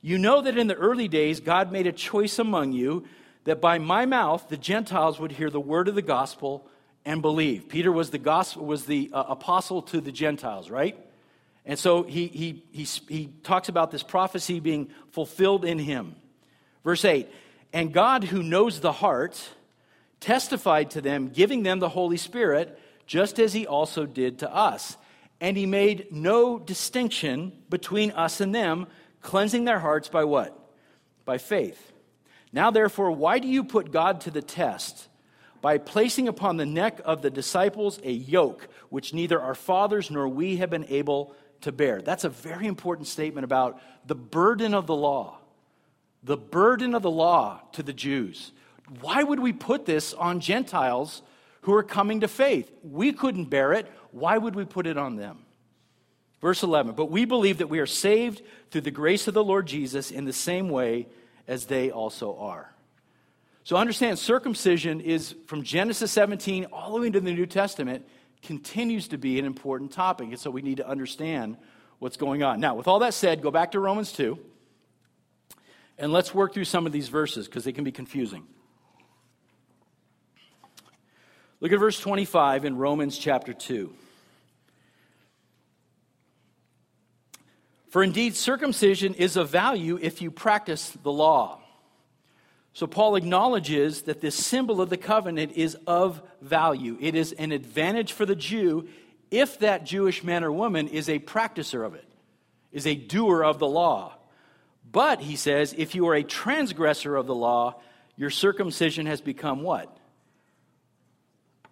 [0.00, 3.04] you know that in the early days God made a choice among you
[3.44, 6.68] that by my mouth the Gentiles would hear the word of the gospel
[7.04, 7.68] and believe.
[7.68, 10.96] Peter was the gospel was the uh, apostle to the Gentiles, right?
[11.64, 16.16] And so he, he, he, he talks about this prophecy being fulfilled in him.
[16.84, 17.28] Verse 8
[17.72, 19.40] And God, who knows the heart,
[20.20, 22.78] testified to them, giving them the Holy Spirit,
[23.12, 24.96] just as he also did to us.
[25.38, 28.86] And he made no distinction between us and them,
[29.20, 30.58] cleansing their hearts by what?
[31.26, 31.92] By faith.
[32.54, 35.08] Now, therefore, why do you put God to the test?
[35.60, 40.26] By placing upon the neck of the disciples a yoke which neither our fathers nor
[40.26, 42.00] we have been able to bear.
[42.00, 45.36] That's a very important statement about the burden of the law.
[46.22, 48.52] The burden of the law to the Jews.
[49.02, 51.20] Why would we put this on Gentiles
[51.62, 52.70] who are coming to faith?
[52.82, 53.90] We couldn't bear it.
[54.10, 55.38] Why would we put it on them?
[56.40, 59.66] Verse 11, but we believe that we are saved through the grace of the Lord
[59.66, 61.06] Jesus in the same way
[61.46, 62.74] as they also are.
[63.62, 68.04] So understand, circumcision is from Genesis 17 all the way into the New Testament
[68.42, 70.28] continues to be an important topic.
[70.28, 71.56] And so we need to understand
[72.00, 72.58] what's going on.
[72.58, 74.36] Now, with all that said, go back to Romans 2
[75.98, 78.44] and let's work through some of these verses because they can be confusing.
[81.62, 83.94] Look at verse 25 in Romans chapter 2.
[87.90, 91.60] For indeed, circumcision is of value if you practice the law.
[92.72, 96.98] So Paul acknowledges that this symbol of the covenant is of value.
[97.00, 98.88] It is an advantage for the Jew
[99.30, 102.08] if that Jewish man or woman is a practicer of it,
[102.72, 104.14] is a doer of the law.
[104.90, 107.80] But, he says, if you are a transgressor of the law,
[108.16, 109.96] your circumcision has become what?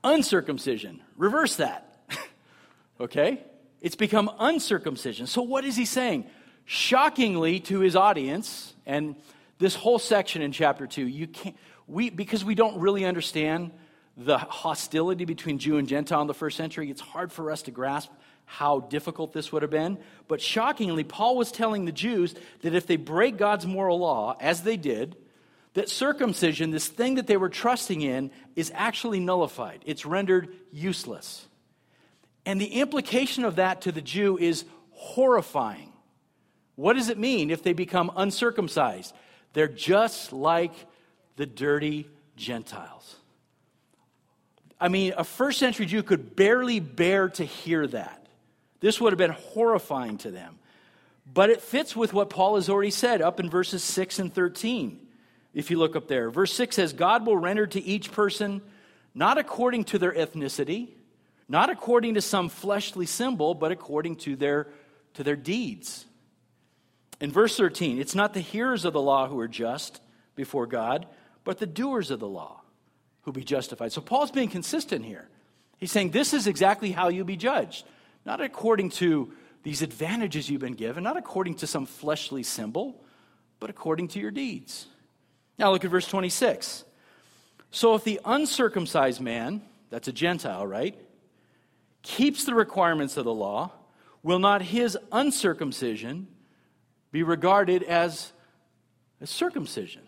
[0.03, 1.01] Uncircumcision.
[1.17, 1.97] Reverse that.
[3.01, 3.45] okay?
[3.81, 5.27] It's become uncircumcision.
[5.27, 6.27] So, what is he saying?
[6.65, 9.17] Shockingly to his audience, and
[9.59, 13.73] this whole section in chapter 2, you can't, we, because we don't really understand
[14.17, 17.71] the hostility between Jew and Gentile in the first century, it's hard for us to
[17.71, 18.11] grasp
[18.45, 19.97] how difficult this would have been.
[20.29, 24.63] But shockingly, Paul was telling the Jews that if they break God's moral law, as
[24.63, 25.17] they did,
[25.75, 29.83] that circumcision, this thing that they were trusting in, is actually nullified.
[29.87, 31.47] It's rendered useless.
[32.45, 35.93] And the implication of that to the Jew is horrifying.
[36.75, 39.15] What does it mean if they become uncircumcised?
[39.53, 40.73] They're just like
[41.37, 43.17] the dirty Gentiles.
[44.81, 48.27] I mean, a first century Jew could barely bear to hear that.
[48.81, 50.59] This would have been horrifying to them.
[51.33, 55.07] But it fits with what Paul has already said up in verses 6 and 13.
[55.53, 58.63] If you look up there, verse 6 says, God will render to each person
[59.15, 60.89] not according to their ethnicity,
[61.49, 64.69] not according to some fleshly symbol, but according to their,
[65.15, 66.07] to their deeds.
[67.21, 70.01] In verse 13, it's not the hearers of the law who are just
[70.37, 71.07] before God,
[71.45, 72.63] but the doers of the law
[73.23, 73.93] who be justified.
[73.93, 75.29] So Paul's being consistent here.
[75.79, 77.85] He's saying this is exactly how you be judged,
[78.25, 79.33] not according to
[79.63, 83.03] these advantages you've been given, not according to some fleshly symbol,
[83.59, 84.87] but according to your deeds.
[85.61, 86.85] Now look at verse 26.
[87.71, 90.99] So if the uncircumcised man, that's a Gentile, right,
[92.01, 93.71] keeps the requirements of the law,
[94.23, 96.29] will not his uncircumcision
[97.13, 98.33] be regarded as
[99.21, 100.01] a circumcision.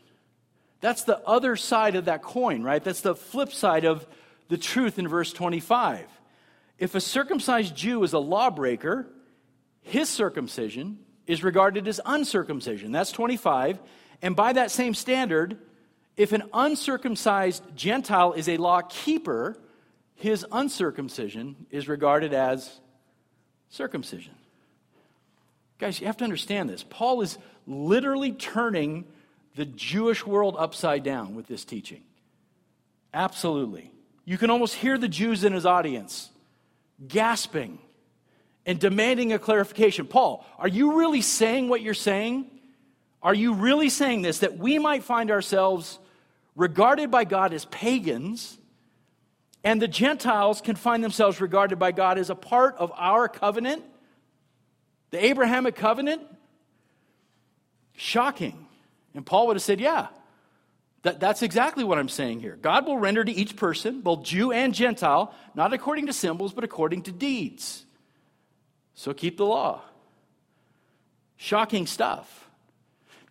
[0.81, 2.83] That's the other side of that coin, right?
[2.83, 4.07] That's the flip side of
[4.49, 6.07] the truth in verse 25.
[6.79, 9.07] If a circumcised Jew is a lawbreaker,
[9.83, 12.91] his circumcision is regarded as uncircumcision.
[12.91, 13.79] That's 25.
[14.23, 15.59] And by that same standard,
[16.17, 19.59] if an uncircumcised Gentile is a law keeper,
[20.15, 22.81] his uncircumcision is regarded as
[23.69, 24.35] circumcision.
[25.79, 26.85] Guys, you have to understand this.
[26.89, 29.05] Paul is literally turning
[29.57, 32.03] the Jewish world upside down with this teaching.
[33.13, 33.91] Absolutely.
[34.25, 36.31] You can almost hear the Jews in his audience
[37.09, 37.79] gasping
[38.65, 40.07] and demanding a clarification.
[40.07, 42.47] Paul, are you really saying what you're saying?
[43.23, 45.99] Are you really saying this that we might find ourselves
[46.57, 48.59] regarded by God as pagans
[49.65, 53.85] and the Gentiles can find themselves regarded by God as a part of our covenant?
[55.11, 56.23] The Abrahamic covenant?
[57.97, 58.67] Shocking.
[59.15, 60.09] And Paul would have said, Yeah,
[61.03, 62.57] that, that's exactly what I'm saying here.
[62.61, 66.65] God will render to each person, both Jew and Gentile, not according to symbols, but
[66.65, 67.85] according to deeds.
[68.95, 69.83] So keep the law.
[71.37, 72.42] Shocking stuff.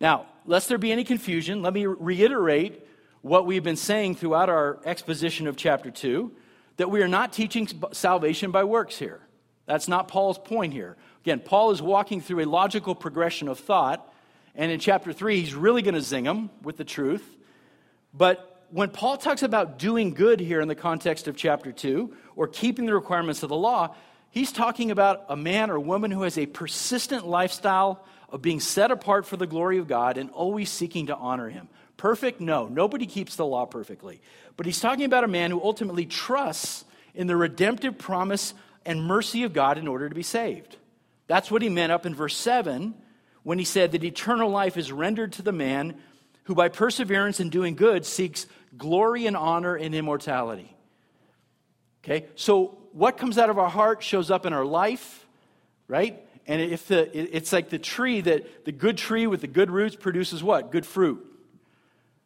[0.02, 2.84] Now, lest there be any confusion, let me reiterate
[3.20, 6.32] what we've been saying throughout our exposition of chapter 2
[6.76, 9.20] that we are not teaching salvation by works here.
[9.64, 10.96] That's not Paul's point here.
[11.22, 14.12] Again, Paul is walking through a logical progression of thought,
[14.56, 17.36] and in chapter 3, he's really going to zing them with the truth.
[18.12, 22.48] But when Paul talks about doing good here in the context of chapter 2, or
[22.48, 23.94] keeping the requirements of the law,
[24.30, 28.90] he's talking about a man or woman who has a persistent lifestyle of being set
[28.90, 31.68] apart for the glory of God and always seeking to honor him.
[31.98, 32.40] Perfect?
[32.40, 32.66] No.
[32.66, 34.20] Nobody keeps the law perfectly.
[34.56, 39.44] But he's talking about a man who ultimately trusts in the redemptive promise and mercy
[39.44, 40.76] of God in order to be saved.
[41.28, 42.94] That's what he meant up in verse 7
[43.42, 45.96] when he said that eternal life is rendered to the man
[46.44, 50.74] who, by perseverance in doing good, seeks glory and honor and immortality.
[52.02, 52.26] Okay?
[52.34, 55.26] So, what comes out of our heart shows up in our life,
[55.86, 56.20] right?
[56.46, 59.94] And if the, it's like the tree that the good tree with the good roots
[59.94, 60.72] produces what?
[60.72, 61.24] Good fruit.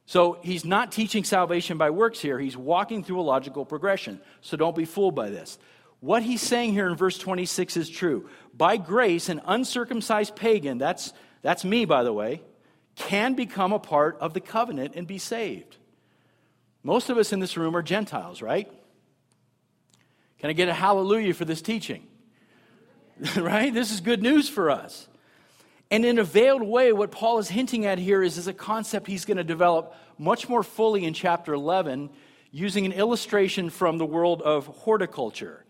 [0.06, 2.38] So he's not teaching salvation by works here.
[2.38, 4.20] He's walking through a logical progression.
[4.40, 5.58] So don't be fooled by this.
[6.00, 8.28] What he's saying here in verse 26 is true.
[8.54, 12.42] By grace, an uncircumcised pagan, that's, that's me, by the way,
[12.94, 15.76] can become a part of the covenant and be saved.
[16.82, 18.70] Most of us in this room are Gentiles, right?
[20.38, 22.06] Can I get a hallelujah for this teaching?
[23.36, 23.72] right?
[23.72, 25.08] This is good news for us.
[25.90, 29.06] And in a veiled way, what Paul is hinting at here is, is a concept
[29.06, 32.10] he's going to develop much more fully in chapter 11
[32.50, 35.64] using an illustration from the world of horticulture.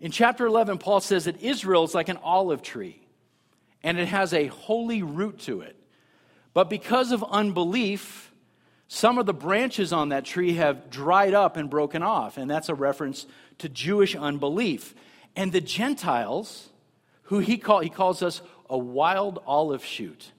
[0.00, 3.00] In chapter 11, Paul says that Israel is like an olive tree,
[3.82, 5.76] and it has a holy root to it.
[6.52, 8.32] But because of unbelief,
[8.88, 12.68] some of the branches on that tree have dried up and broken off, and that's
[12.68, 13.26] a reference
[13.58, 14.94] to Jewish unbelief.
[15.34, 16.68] And the Gentiles,
[17.26, 20.32] who he, call, he calls us a wild olive shoot.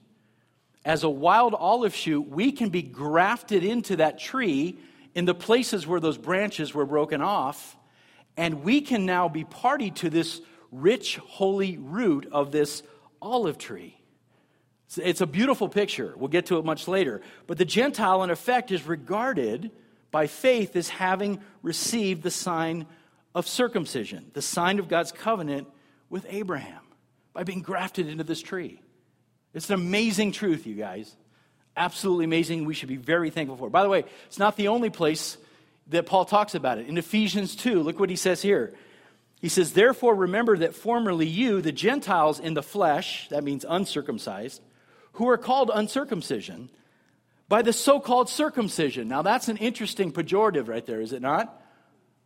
[0.84, 4.78] As a wild olive shoot, we can be grafted into that tree
[5.14, 7.76] in the places where those branches were broken off,
[8.36, 12.82] and we can now be party to this rich, holy root of this
[13.20, 13.98] olive tree.
[14.96, 16.14] It's a beautiful picture.
[16.16, 17.20] We'll get to it much later.
[17.46, 19.70] But the Gentile, in effect, is regarded
[20.10, 22.86] by faith as having received the sign
[23.34, 25.68] of circumcision, the sign of God's covenant
[26.10, 26.82] with Abraham
[27.32, 28.80] by being grafted into this tree.
[29.54, 31.14] It's an amazing truth, you guys.
[31.76, 32.64] Absolutely amazing.
[32.64, 33.68] We should be very thankful for.
[33.68, 33.72] it.
[33.72, 35.38] By the way, it's not the only place
[35.88, 36.86] that Paul talks about it.
[36.86, 38.74] In Ephesians 2, look what he says here.
[39.40, 44.60] He says, Therefore, remember that formerly you, the Gentiles in the flesh, that means uncircumcised,
[45.12, 46.70] who are called uncircumcision,
[47.48, 49.08] by the so called circumcision.
[49.08, 51.62] Now, that's an interesting pejorative right there, is it not?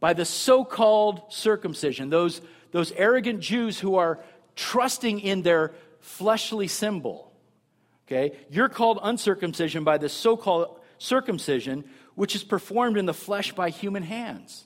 [0.01, 2.11] By the so called circumcision.
[2.11, 2.41] Those,
[2.73, 4.19] those arrogant Jews who are
[4.57, 7.33] trusting in their fleshly symbol.
[8.07, 8.37] Okay?
[8.51, 13.71] You're called uncircumcision by the so called circumcision, which is performed in the flesh by
[13.71, 14.65] human hands.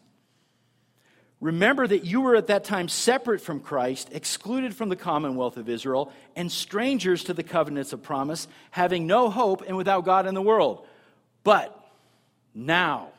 [1.40, 5.68] Remember that you were at that time separate from Christ, excluded from the commonwealth of
[5.68, 10.34] Israel, and strangers to the covenants of promise, having no hope and without God in
[10.34, 10.86] the world.
[11.44, 11.78] But
[12.54, 13.10] now,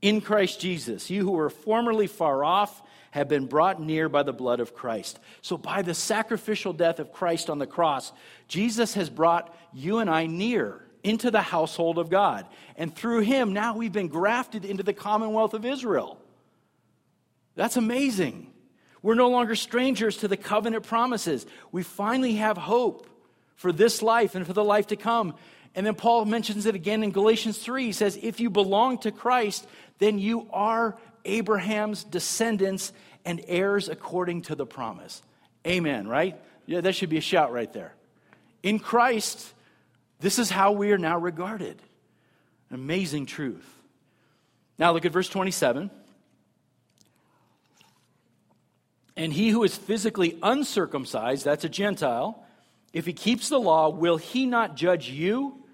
[0.00, 2.82] in Christ Jesus, you who were formerly far off
[3.14, 5.20] have been brought near by the blood of Christ.
[5.40, 8.10] So, by the sacrificial death of Christ on the cross,
[8.48, 12.44] Jesus has brought you and I near into the household of God.
[12.74, 16.20] And through him, now we've been grafted into the commonwealth of Israel.
[17.54, 18.52] That's amazing.
[19.00, 21.46] We're no longer strangers to the covenant promises.
[21.70, 23.06] We finally have hope
[23.54, 25.36] for this life and for the life to come.
[25.76, 27.84] And then Paul mentions it again in Galatians 3.
[27.84, 29.68] He says, If you belong to Christ,
[30.00, 32.92] then you are Abraham's descendants
[33.24, 35.22] and heirs according to the promise.
[35.66, 36.40] Amen, right?
[36.66, 37.94] Yeah, that should be a shout right there.
[38.62, 39.52] In Christ,
[40.20, 41.80] this is how we are now regarded.
[42.70, 43.66] Amazing truth.
[44.78, 45.90] Now look at verse 27.
[49.16, 52.44] And he who is physically uncircumcised, that's a Gentile,
[52.92, 55.64] if he keeps the law, will he not judge you,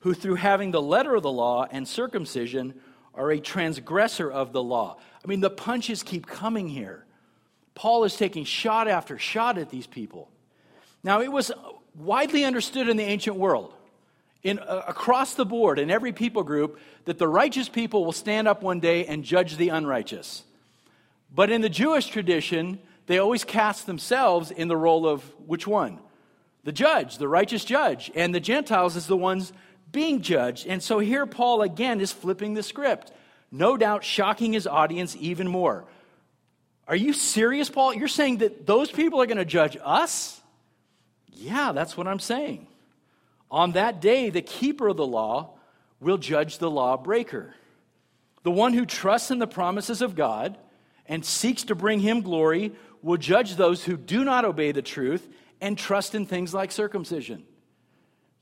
[0.00, 2.74] who through having the letter of the law and circumcision
[3.20, 4.96] are a transgressor of the law.
[5.22, 7.04] I mean, the punches keep coming here.
[7.74, 10.30] Paul is taking shot after shot at these people.
[11.04, 11.52] Now, it was
[11.94, 13.74] widely understood in the ancient world,
[14.42, 18.48] in, uh, across the board, in every people group, that the righteous people will stand
[18.48, 20.44] up one day and judge the unrighteous.
[21.34, 25.98] But in the Jewish tradition, they always cast themselves in the role of which one?
[26.64, 28.10] The judge, the righteous judge.
[28.14, 29.52] And the Gentiles is the ones
[29.90, 30.66] being judged.
[30.66, 33.12] And so here Paul again is flipping the script,
[33.50, 35.84] no doubt shocking his audience even more.
[36.86, 37.94] Are you serious, Paul?
[37.94, 40.40] You're saying that those people are going to judge us?
[41.32, 42.66] Yeah, that's what I'm saying.
[43.50, 45.54] On that day, the keeper of the law
[46.00, 47.54] will judge the lawbreaker.
[48.42, 50.58] The one who trusts in the promises of God
[51.06, 52.72] and seeks to bring him glory
[53.02, 55.28] will judge those who do not obey the truth
[55.60, 57.44] and trust in things like circumcision.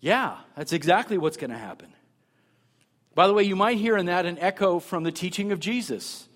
[0.00, 1.88] Yeah, that's exactly what's going to happen.
[3.14, 6.28] By the way, you might hear in that an echo from the teaching of Jesus.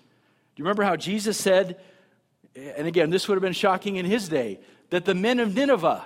[0.55, 1.79] Do you remember how Jesus said,
[2.55, 4.59] and again, this would have been shocking in his day,
[4.89, 6.05] that the men of Nineveh,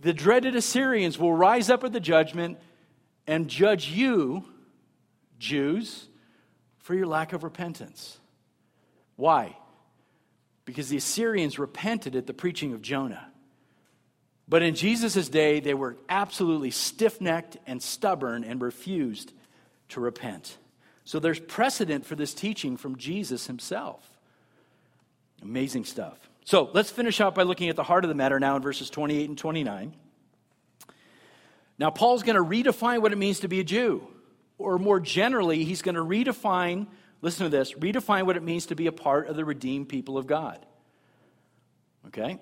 [0.00, 2.58] the dreaded Assyrians, will rise up at the judgment
[3.26, 4.44] and judge you,
[5.38, 6.06] Jews,
[6.78, 8.18] for your lack of repentance.
[9.16, 9.56] Why?
[10.66, 13.26] Because the Assyrians repented at the preaching of Jonah.
[14.48, 19.32] But in Jesus' day, they were absolutely stiff necked and stubborn and refused
[19.88, 20.56] to repent.
[21.04, 24.08] So there's precedent for this teaching from Jesus himself.
[25.42, 26.18] Amazing stuff.
[26.44, 28.88] So let's finish out by looking at the heart of the matter now in verses
[28.88, 29.94] 28 and 29.
[31.78, 34.06] Now, Paul's going to redefine what it means to be a Jew.
[34.58, 36.86] Or more generally, he's going to redefine,
[37.20, 40.16] listen to this, redefine what it means to be a part of the redeemed people
[40.16, 40.64] of God.
[42.06, 42.38] Okay?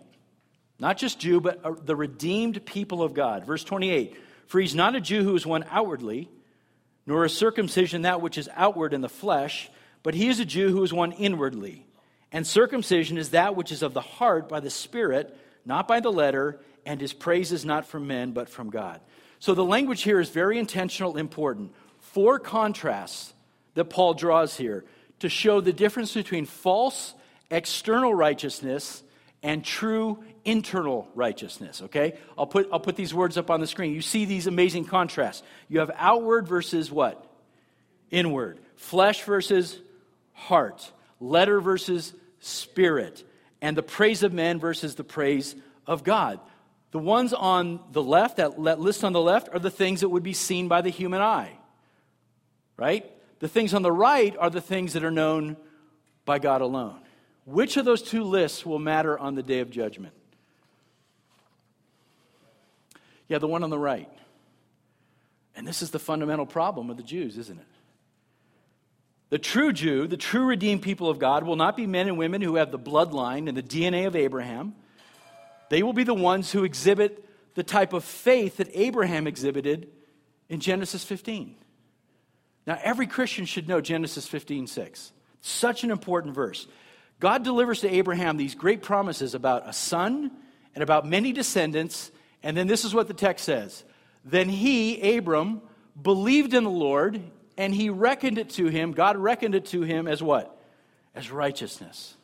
[0.79, 3.45] Not just Jew, but uh, the redeemed people of God.
[3.45, 4.17] Verse 28
[4.47, 6.29] For he's not a Jew who is one outwardly,
[7.07, 9.71] nor a circumcision that which is outward in the flesh,
[10.03, 11.87] but he is a Jew who is one inwardly.
[12.33, 16.11] And circumcision is that which is of the heart by the Spirit, not by the
[16.11, 19.01] letter, and his praise is not from men, but from God.
[19.39, 21.73] So the language here is very intentional, important.
[22.01, 23.33] Four contrasts
[23.75, 24.85] that Paul draws here
[25.21, 27.15] to show the difference between false
[27.51, 29.03] external righteousness
[29.45, 32.19] and true internal righteousness, okay?
[32.37, 33.95] I'll put, I'll put these words up on the screen.
[33.95, 35.45] You see these amazing contrasts.
[35.69, 37.25] You have outward versus what?
[38.11, 38.59] Inward.
[38.75, 39.79] Flesh versus
[40.33, 40.91] heart.
[41.21, 43.25] Letter versus spirit,
[43.63, 45.55] and the praise of men versus the praise
[45.87, 46.39] of God.
[46.91, 50.23] The ones on the left, that list on the left, are the things that would
[50.23, 51.53] be seen by the human eye.
[52.77, 53.11] Right?
[53.41, 55.57] The things on the right are the things that are known
[56.25, 57.01] by God alone.
[57.45, 60.15] Which of those two lists will matter on the day of judgment?
[63.29, 64.11] Yeah, the one on the right.
[65.57, 67.67] And this is the fundamental problem of the Jews, isn't it?
[69.31, 72.41] The true Jew, the true redeemed people of God, will not be men and women
[72.41, 74.75] who have the bloodline and the DNA of Abraham.
[75.71, 77.25] They will be the ones who exhibit
[77.55, 79.89] the type of faith that Abraham exhibited
[80.49, 81.57] in Genesis 15.
[82.67, 85.13] Now, every Christian should know Genesis 15 6.
[85.41, 86.67] Such an important verse.
[87.21, 90.31] God delivers to Abraham these great promises about a son
[90.75, 92.11] and about many descendants.
[92.43, 93.85] And then this is what the text says
[94.25, 95.63] Then he, Abram,
[96.01, 97.23] believed in the Lord,
[97.57, 100.61] and he reckoned it to him, God reckoned it to him as what?
[101.15, 102.15] As righteousness.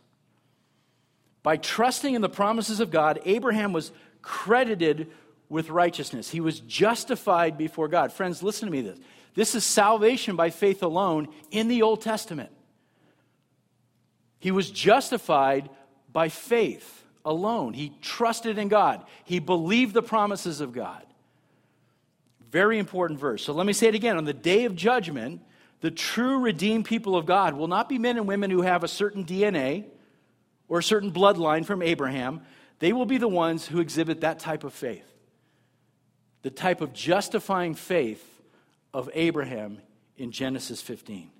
[1.42, 5.10] By trusting in the promises of God, Abraham was credited
[5.48, 6.28] with righteousness.
[6.28, 8.12] He was justified before God.
[8.12, 8.98] Friends, listen to me this.
[9.34, 12.50] This is salvation by faith alone in the Old Testament.
[14.40, 15.70] He was justified
[16.12, 17.74] by faith alone.
[17.74, 19.04] He trusted in God.
[19.24, 21.04] He believed the promises of God.
[22.50, 23.44] Very important verse.
[23.44, 24.16] So let me say it again.
[24.16, 25.42] On the day of judgment,
[25.80, 28.88] the true redeemed people of God will not be men and women who have a
[28.88, 29.84] certain DNA
[30.68, 32.40] or a certain bloodline from Abraham.
[32.80, 35.06] They will be the ones who exhibit that type of faith,
[36.42, 38.24] the type of justifying faith
[38.92, 39.78] of Abraham
[40.16, 41.30] in Genesis 15.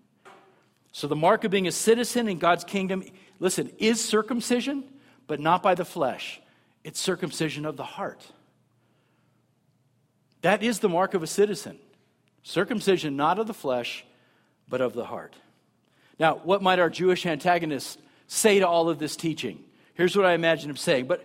[0.93, 3.05] So, the mark of being a citizen in God's kingdom,
[3.38, 4.84] listen, is circumcision,
[5.26, 6.41] but not by the flesh.
[6.82, 8.24] It's circumcision of the heart.
[10.43, 11.78] That is the mark of a citizen
[12.43, 14.05] circumcision not of the flesh,
[14.68, 15.36] but of the heart.
[16.18, 19.62] Now, what might our Jewish antagonists say to all of this teaching?
[19.95, 21.07] Here's what I imagine him saying.
[21.07, 21.24] But,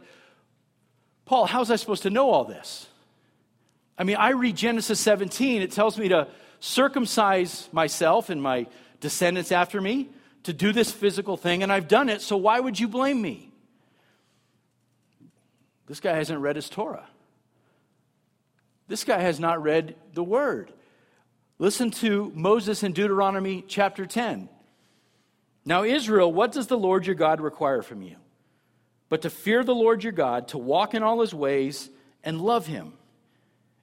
[1.26, 2.88] Paul, how's I supposed to know all this?
[3.98, 6.28] I mean, I read Genesis 17, it tells me to
[6.60, 8.68] circumcise myself and my
[9.00, 10.10] descendants after me
[10.44, 13.52] to do this physical thing, and I've done it, so why would you blame me?
[15.88, 17.08] This guy hasn't read his Torah.
[18.88, 20.72] This guy has not read the word.
[21.58, 24.50] Listen to Moses in Deuteronomy chapter 10.
[25.66, 28.18] Now, Israel, what does the Lord your God require from you?
[29.10, 31.90] But to fear the Lord your God, to walk in all his ways,
[32.24, 32.94] and love him,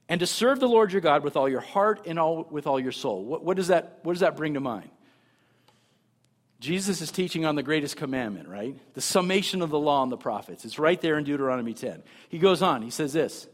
[0.09, 2.79] and to serve the Lord your God with all your heart and all, with all
[2.79, 3.25] your soul.
[3.25, 4.91] What, what, does that, what does that bring to mind?
[6.63, 8.77] Jesus is teaching on the greatest commandment, right?
[8.95, 10.65] The summation of the law and the prophets.
[10.65, 12.05] It's right there in Deuteronomy 10.
[12.29, 13.49] He goes on, he says this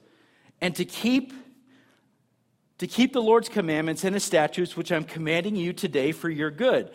[0.60, 1.32] and to keep
[2.78, 6.50] to keep the Lord's commandments and his statutes which I'm commanding you today for your
[6.50, 6.90] good.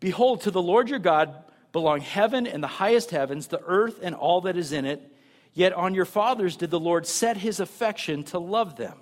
[0.00, 4.16] Behold, to the Lord your God belong heaven and the highest heavens, the earth and
[4.16, 5.14] all that is in it.
[5.52, 8.98] Yet on your fathers did the Lord set his affection to love them,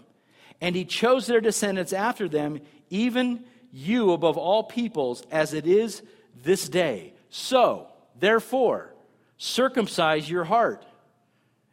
[0.61, 6.03] and he chose their descendants after them, even you above all peoples, as it is
[6.43, 7.15] this day.
[7.31, 8.95] So, therefore,
[9.37, 10.85] circumcise your heart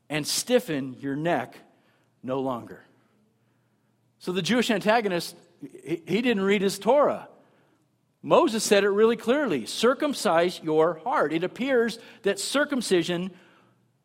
[0.10, 1.58] and stiffen your neck
[2.22, 2.84] no longer.
[4.20, 7.28] So the Jewish antagonist, he didn't read his Torah.
[8.22, 11.32] Moses said it really clearly circumcise your heart.
[11.32, 13.32] It appears that circumcision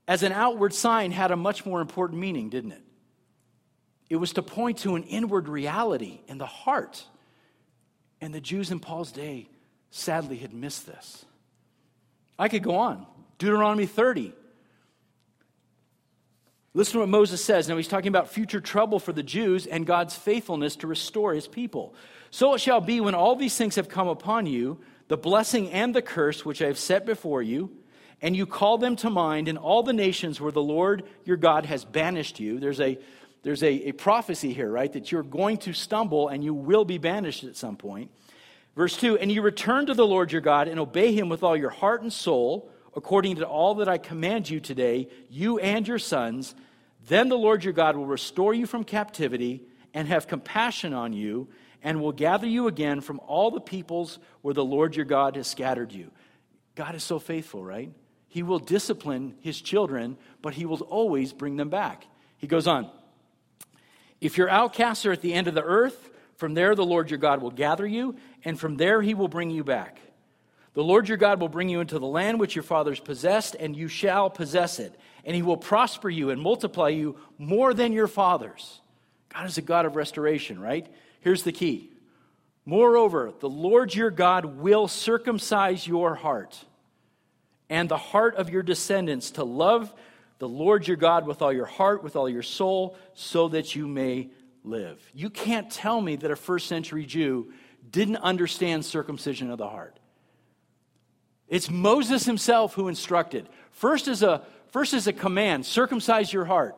[0.07, 2.83] as an outward sign had a much more important meaning, didn't it?
[4.11, 7.05] It was to point to an inward reality in the heart.
[8.21, 9.49] And the Jews in Paul's day
[9.91, 11.25] sadly had missed this.
[12.39, 13.07] I could go on.
[13.39, 14.33] Deuteronomy 30.
[16.73, 17.69] Listen to what Moses says.
[17.69, 21.49] Now, he's talking about future trouble for the Jews and God's faithfulness to restore his
[21.49, 21.95] people.
[22.31, 24.79] So it shall be when all these things have come upon you,
[25.09, 27.77] the blessing and the curse which I have set before you,
[28.23, 31.67] and you call them to mind in all the nations where the Lord your God
[31.67, 32.61] has banished you.
[32.61, 32.99] There's a
[33.43, 34.93] there's a, a prophecy here, right?
[34.93, 38.11] That you're going to stumble and you will be banished at some point.
[38.77, 41.57] Verse 2 And you return to the Lord your God and obey him with all
[41.57, 45.99] your heart and soul, according to all that I command you today, you and your
[45.99, 46.55] sons.
[47.07, 49.63] Then the Lord your God will restore you from captivity
[49.95, 51.49] and have compassion on you
[51.83, 55.47] and will gather you again from all the peoples where the Lord your God has
[55.47, 56.11] scattered you.
[56.75, 57.91] God is so faithful, right?
[58.29, 62.07] He will discipline his children, but he will always bring them back.
[62.37, 62.91] He goes on.
[64.21, 67.19] If your outcasts are at the end of the earth, from there the Lord your
[67.19, 70.01] God will gather you, and from there he will bring you back.
[70.75, 73.75] The Lord your God will bring you into the land which your fathers possessed, and
[73.75, 74.95] you shall possess it.
[75.25, 78.81] And he will prosper you and multiply you more than your fathers.
[79.29, 80.87] God is a God of restoration, right?
[81.21, 81.91] Here's the key.
[82.65, 86.59] Moreover, the Lord your God will circumcise your heart
[87.69, 89.93] and the heart of your descendants to love
[90.39, 93.87] the Lord your God with all your heart, with all your soul, so that you
[93.87, 94.31] may
[94.65, 94.99] live.
[95.15, 97.53] You can't tell me that a first century Jew
[97.91, 99.99] didn't understand circumcision of the heart.
[101.49, 103.49] It's Moses himself who instructed.
[103.73, 106.77] First is a first is a command, circumcise your heart.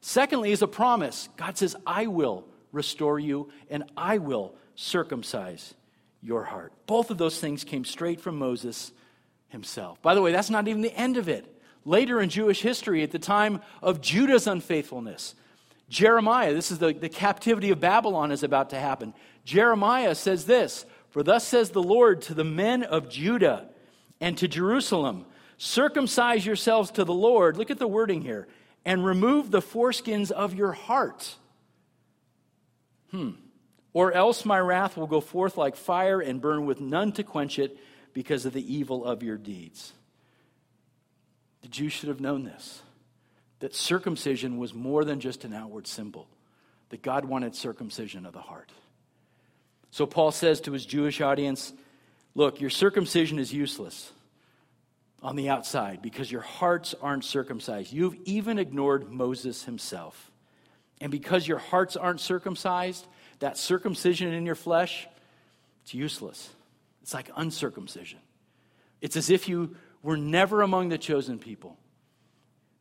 [0.00, 1.28] Secondly is a promise.
[1.36, 5.74] God says, "I will restore you and I will circumcise
[6.20, 8.92] your heart." Both of those things came straight from Moses
[9.48, 10.00] himself.
[10.02, 11.60] By the way, that's not even the end of it.
[11.84, 15.34] Later in Jewish history, at the time of Judah's unfaithfulness,
[15.92, 19.12] Jeremiah, this is the, the captivity of Babylon is about to happen.
[19.44, 23.68] Jeremiah says this For thus says the Lord to the men of Judah
[24.18, 25.26] and to Jerusalem
[25.58, 27.58] circumcise yourselves to the Lord.
[27.58, 28.48] Look at the wording here
[28.86, 31.36] and remove the foreskins of your heart.
[33.10, 33.32] Hmm.
[33.92, 37.58] Or else my wrath will go forth like fire and burn with none to quench
[37.58, 37.76] it
[38.14, 39.92] because of the evil of your deeds.
[41.60, 42.81] The Jews should have known this
[43.62, 46.26] that circumcision was more than just an outward symbol,
[46.88, 48.72] that God wanted circumcision of the heart.
[49.92, 51.72] So Paul says to his Jewish audience,
[52.34, 54.10] Look, your circumcision is useless
[55.22, 57.92] on the outside because your hearts aren't circumcised.
[57.92, 60.32] You've even ignored Moses himself.
[61.00, 63.06] And because your hearts aren't circumcised,
[63.38, 65.06] that circumcision in your flesh,
[65.84, 66.50] it's useless.
[67.02, 68.18] It's like uncircumcision.
[69.00, 71.76] It's as if you were never among the chosen people.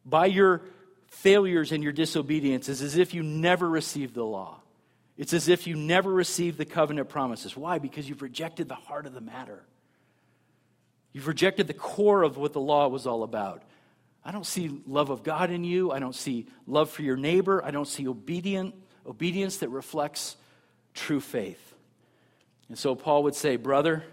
[0.05, 0.61] By your
[1.07, 4.59] failures and your disobedience, it's as if you never received the law.
[5.17, 7.55] It's as if you never received the covenant promises.
[7.55, 7.79] Why?
[7.79, 9.63] Because you've rejected the heart of the matter.
[11.13, 13.63] You've rejected the core of what the law was all about.
[14.23, 15.91] I don't see love of God in you.
[15.91, 17.63] I don't see love for your neighbor.
[17.63, 18.75] I don't see obedient,
[19.05, 20.37] obedience that reflects
[20.93, 21.73] true faith.
[22.69, 24.03] And so Paul would say, Brother,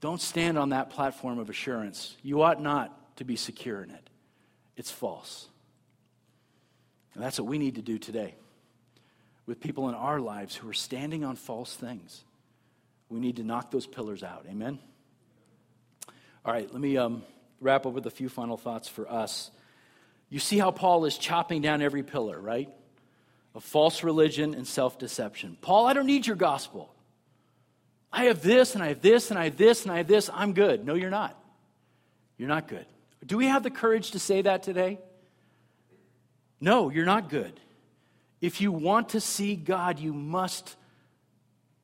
[0.00, 2.16] don't stand on that platform of assurance.
[2.22, 4.10] You ought not to be secure in it,
[4.76, 5.48] it's false.
[7.14, 8.34] And that's what we need to do today
[9.46, 12.24] with people in our lives who are standing on false things.
[13.08, 14.46] We need to knock those pillars out.
[14.48, 14.78] Amen?
[16.44, 17.22] All right, let me um,
[17.60, 19.50] wrap up with a few final thoughts for us.
[20.28, 22.68] You see how Paul is chopping down every pillar, right?
[23.54, 25.56] Of false religion and self deception.
[25.60, 26.92] Paul, I don't need your gospel.
[28.12, 30.30] I have this, and I have this, and I have this, and I have this.
[30.32, 30.84] I'm good.
[30.84, 31.38] No, you're not.
[32.36, 32.86] You're not good.
[33.24, 34.98] Do we have the courage to say that today?
[36.60, 37.58] No, you're not good.
[38.40, 40.76] If you want to see God, you must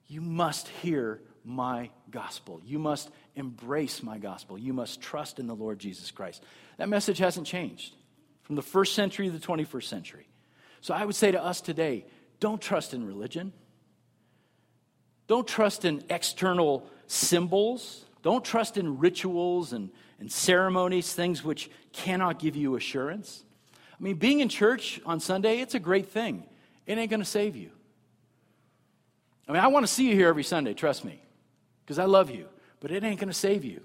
[0.07, 2.61] you must hear my gospel.
[2.65, 4.59] You must embrace my gospel.
[4.59, 6.43] You must trust in the Lord Jesus Christ.
[6.79, 7.95] That message hasn't changed
[8.43, 10.27] from the first century to the 21st century.
[10.81, 12.07] So I would say to us today,
[12.41, 13.53] don't trust in religion.
[15.29, 18.05] Don't trust in external symbols.
[18.23, 19.91] Don't trust in rituals and,
[20.21, 23.43] and ceremonies, things which cannot give you assurance.
[23.99, 26.45] I mean, being in church on Sunday, it's a great thing.
[26.87, 27.71] It ain't going to save you.
[29.49, 31.21] I mean, I want to see you here every Sunday, trust me,
[31.85, 32.47] because I love you,
[32.79, 33.83] but it ain't going to save you.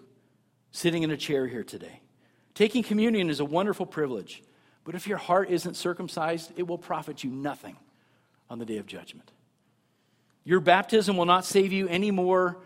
[0.75, 2.01] sitting in a chair here today.
[2.53, 4.43] Taking communion is a wonderful privilege,
[4.83, 7.77] but if your heart isn't circumcised, it will profit you nothing
[8.49, 9.31] on the day of judgment.
[10.43, 12.57] Your baptism will not save you any more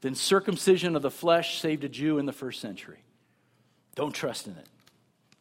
[0.00, 3.02] than circumcision of the flesh saved a Jew in the first century.
[3.96, 4.66] Don't trust in it.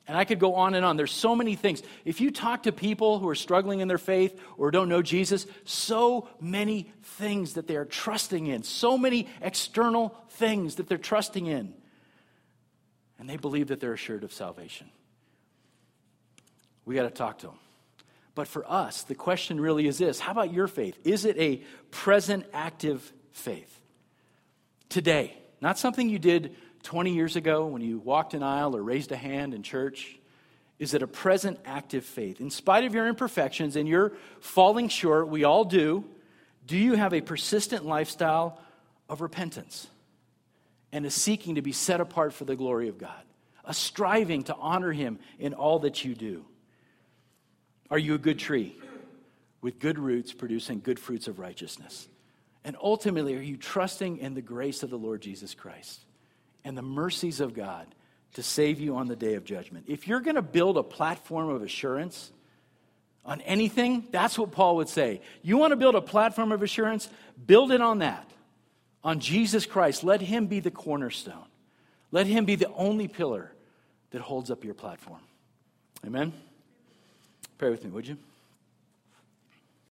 [0.07, 0.97] And I could go on and on.
[0.97, 1.81] There's so many things.
[2.05, 5.47] If you talk to people who are struggling in their faith or don't know Jesus,
[5.65, 11.47] so many things that they are trusting in, so many external things that they're trusting
[11.47, 11.73] in.
[13.17, 14.89] And they believe that they're assured of salvation.
[16.85, 17.59] We got to talk to them.
[18.35, 20.99] But for us, the question really is this How about your faith?
[21.03, 23.79] Is it a present active faith?
[24.89, 26.55] Today, not something you did
[26.85, 30.17] 20 years ago when you walked an aisle or raised a hand in church?
[30.79, 32.39] Is it a present active faith?
[32.39, 36.05] In spite of your imperfections and your falling short, we all do,
[36.65, 38.59] do you have a persistent lifestyle
[39.09, 39.87] of repentance
[40.91, 43.21] and a seeking to be set apart for the glory of God?
[43.65, 46.45] A striving to honor Him in all that you do?
[47.89, 48.75] Are you a good tree
[49.61, 52.07] with good roots producing good fruits of righteousness?
[52.63, 56.04] And ultimately, are you trusting in the grace of the Lord Jesus Christ
[56.65, 57.87] and the mercies of God
[58.33, 59.85] to save you on the day of judgment?
[59.87, 62.31] If you're going to build a platform of assurance
[63.23, 65.21] on anything, that's what Paul would say.
[65.41, 67.07] You want to build a platform of assurance?
[67.47, 68.29] Build it on that,
[69.03, 70.03] on Jesus Christ.
[70.03, 71.47] Let Him be the cornerstone,
[72.11, 73.51] let Him be the only pillar
[74.11, 75.21] that holds up your platform.
[76.05, 76.33] Amen?
[77.57, 78.17] Pray with me, would you?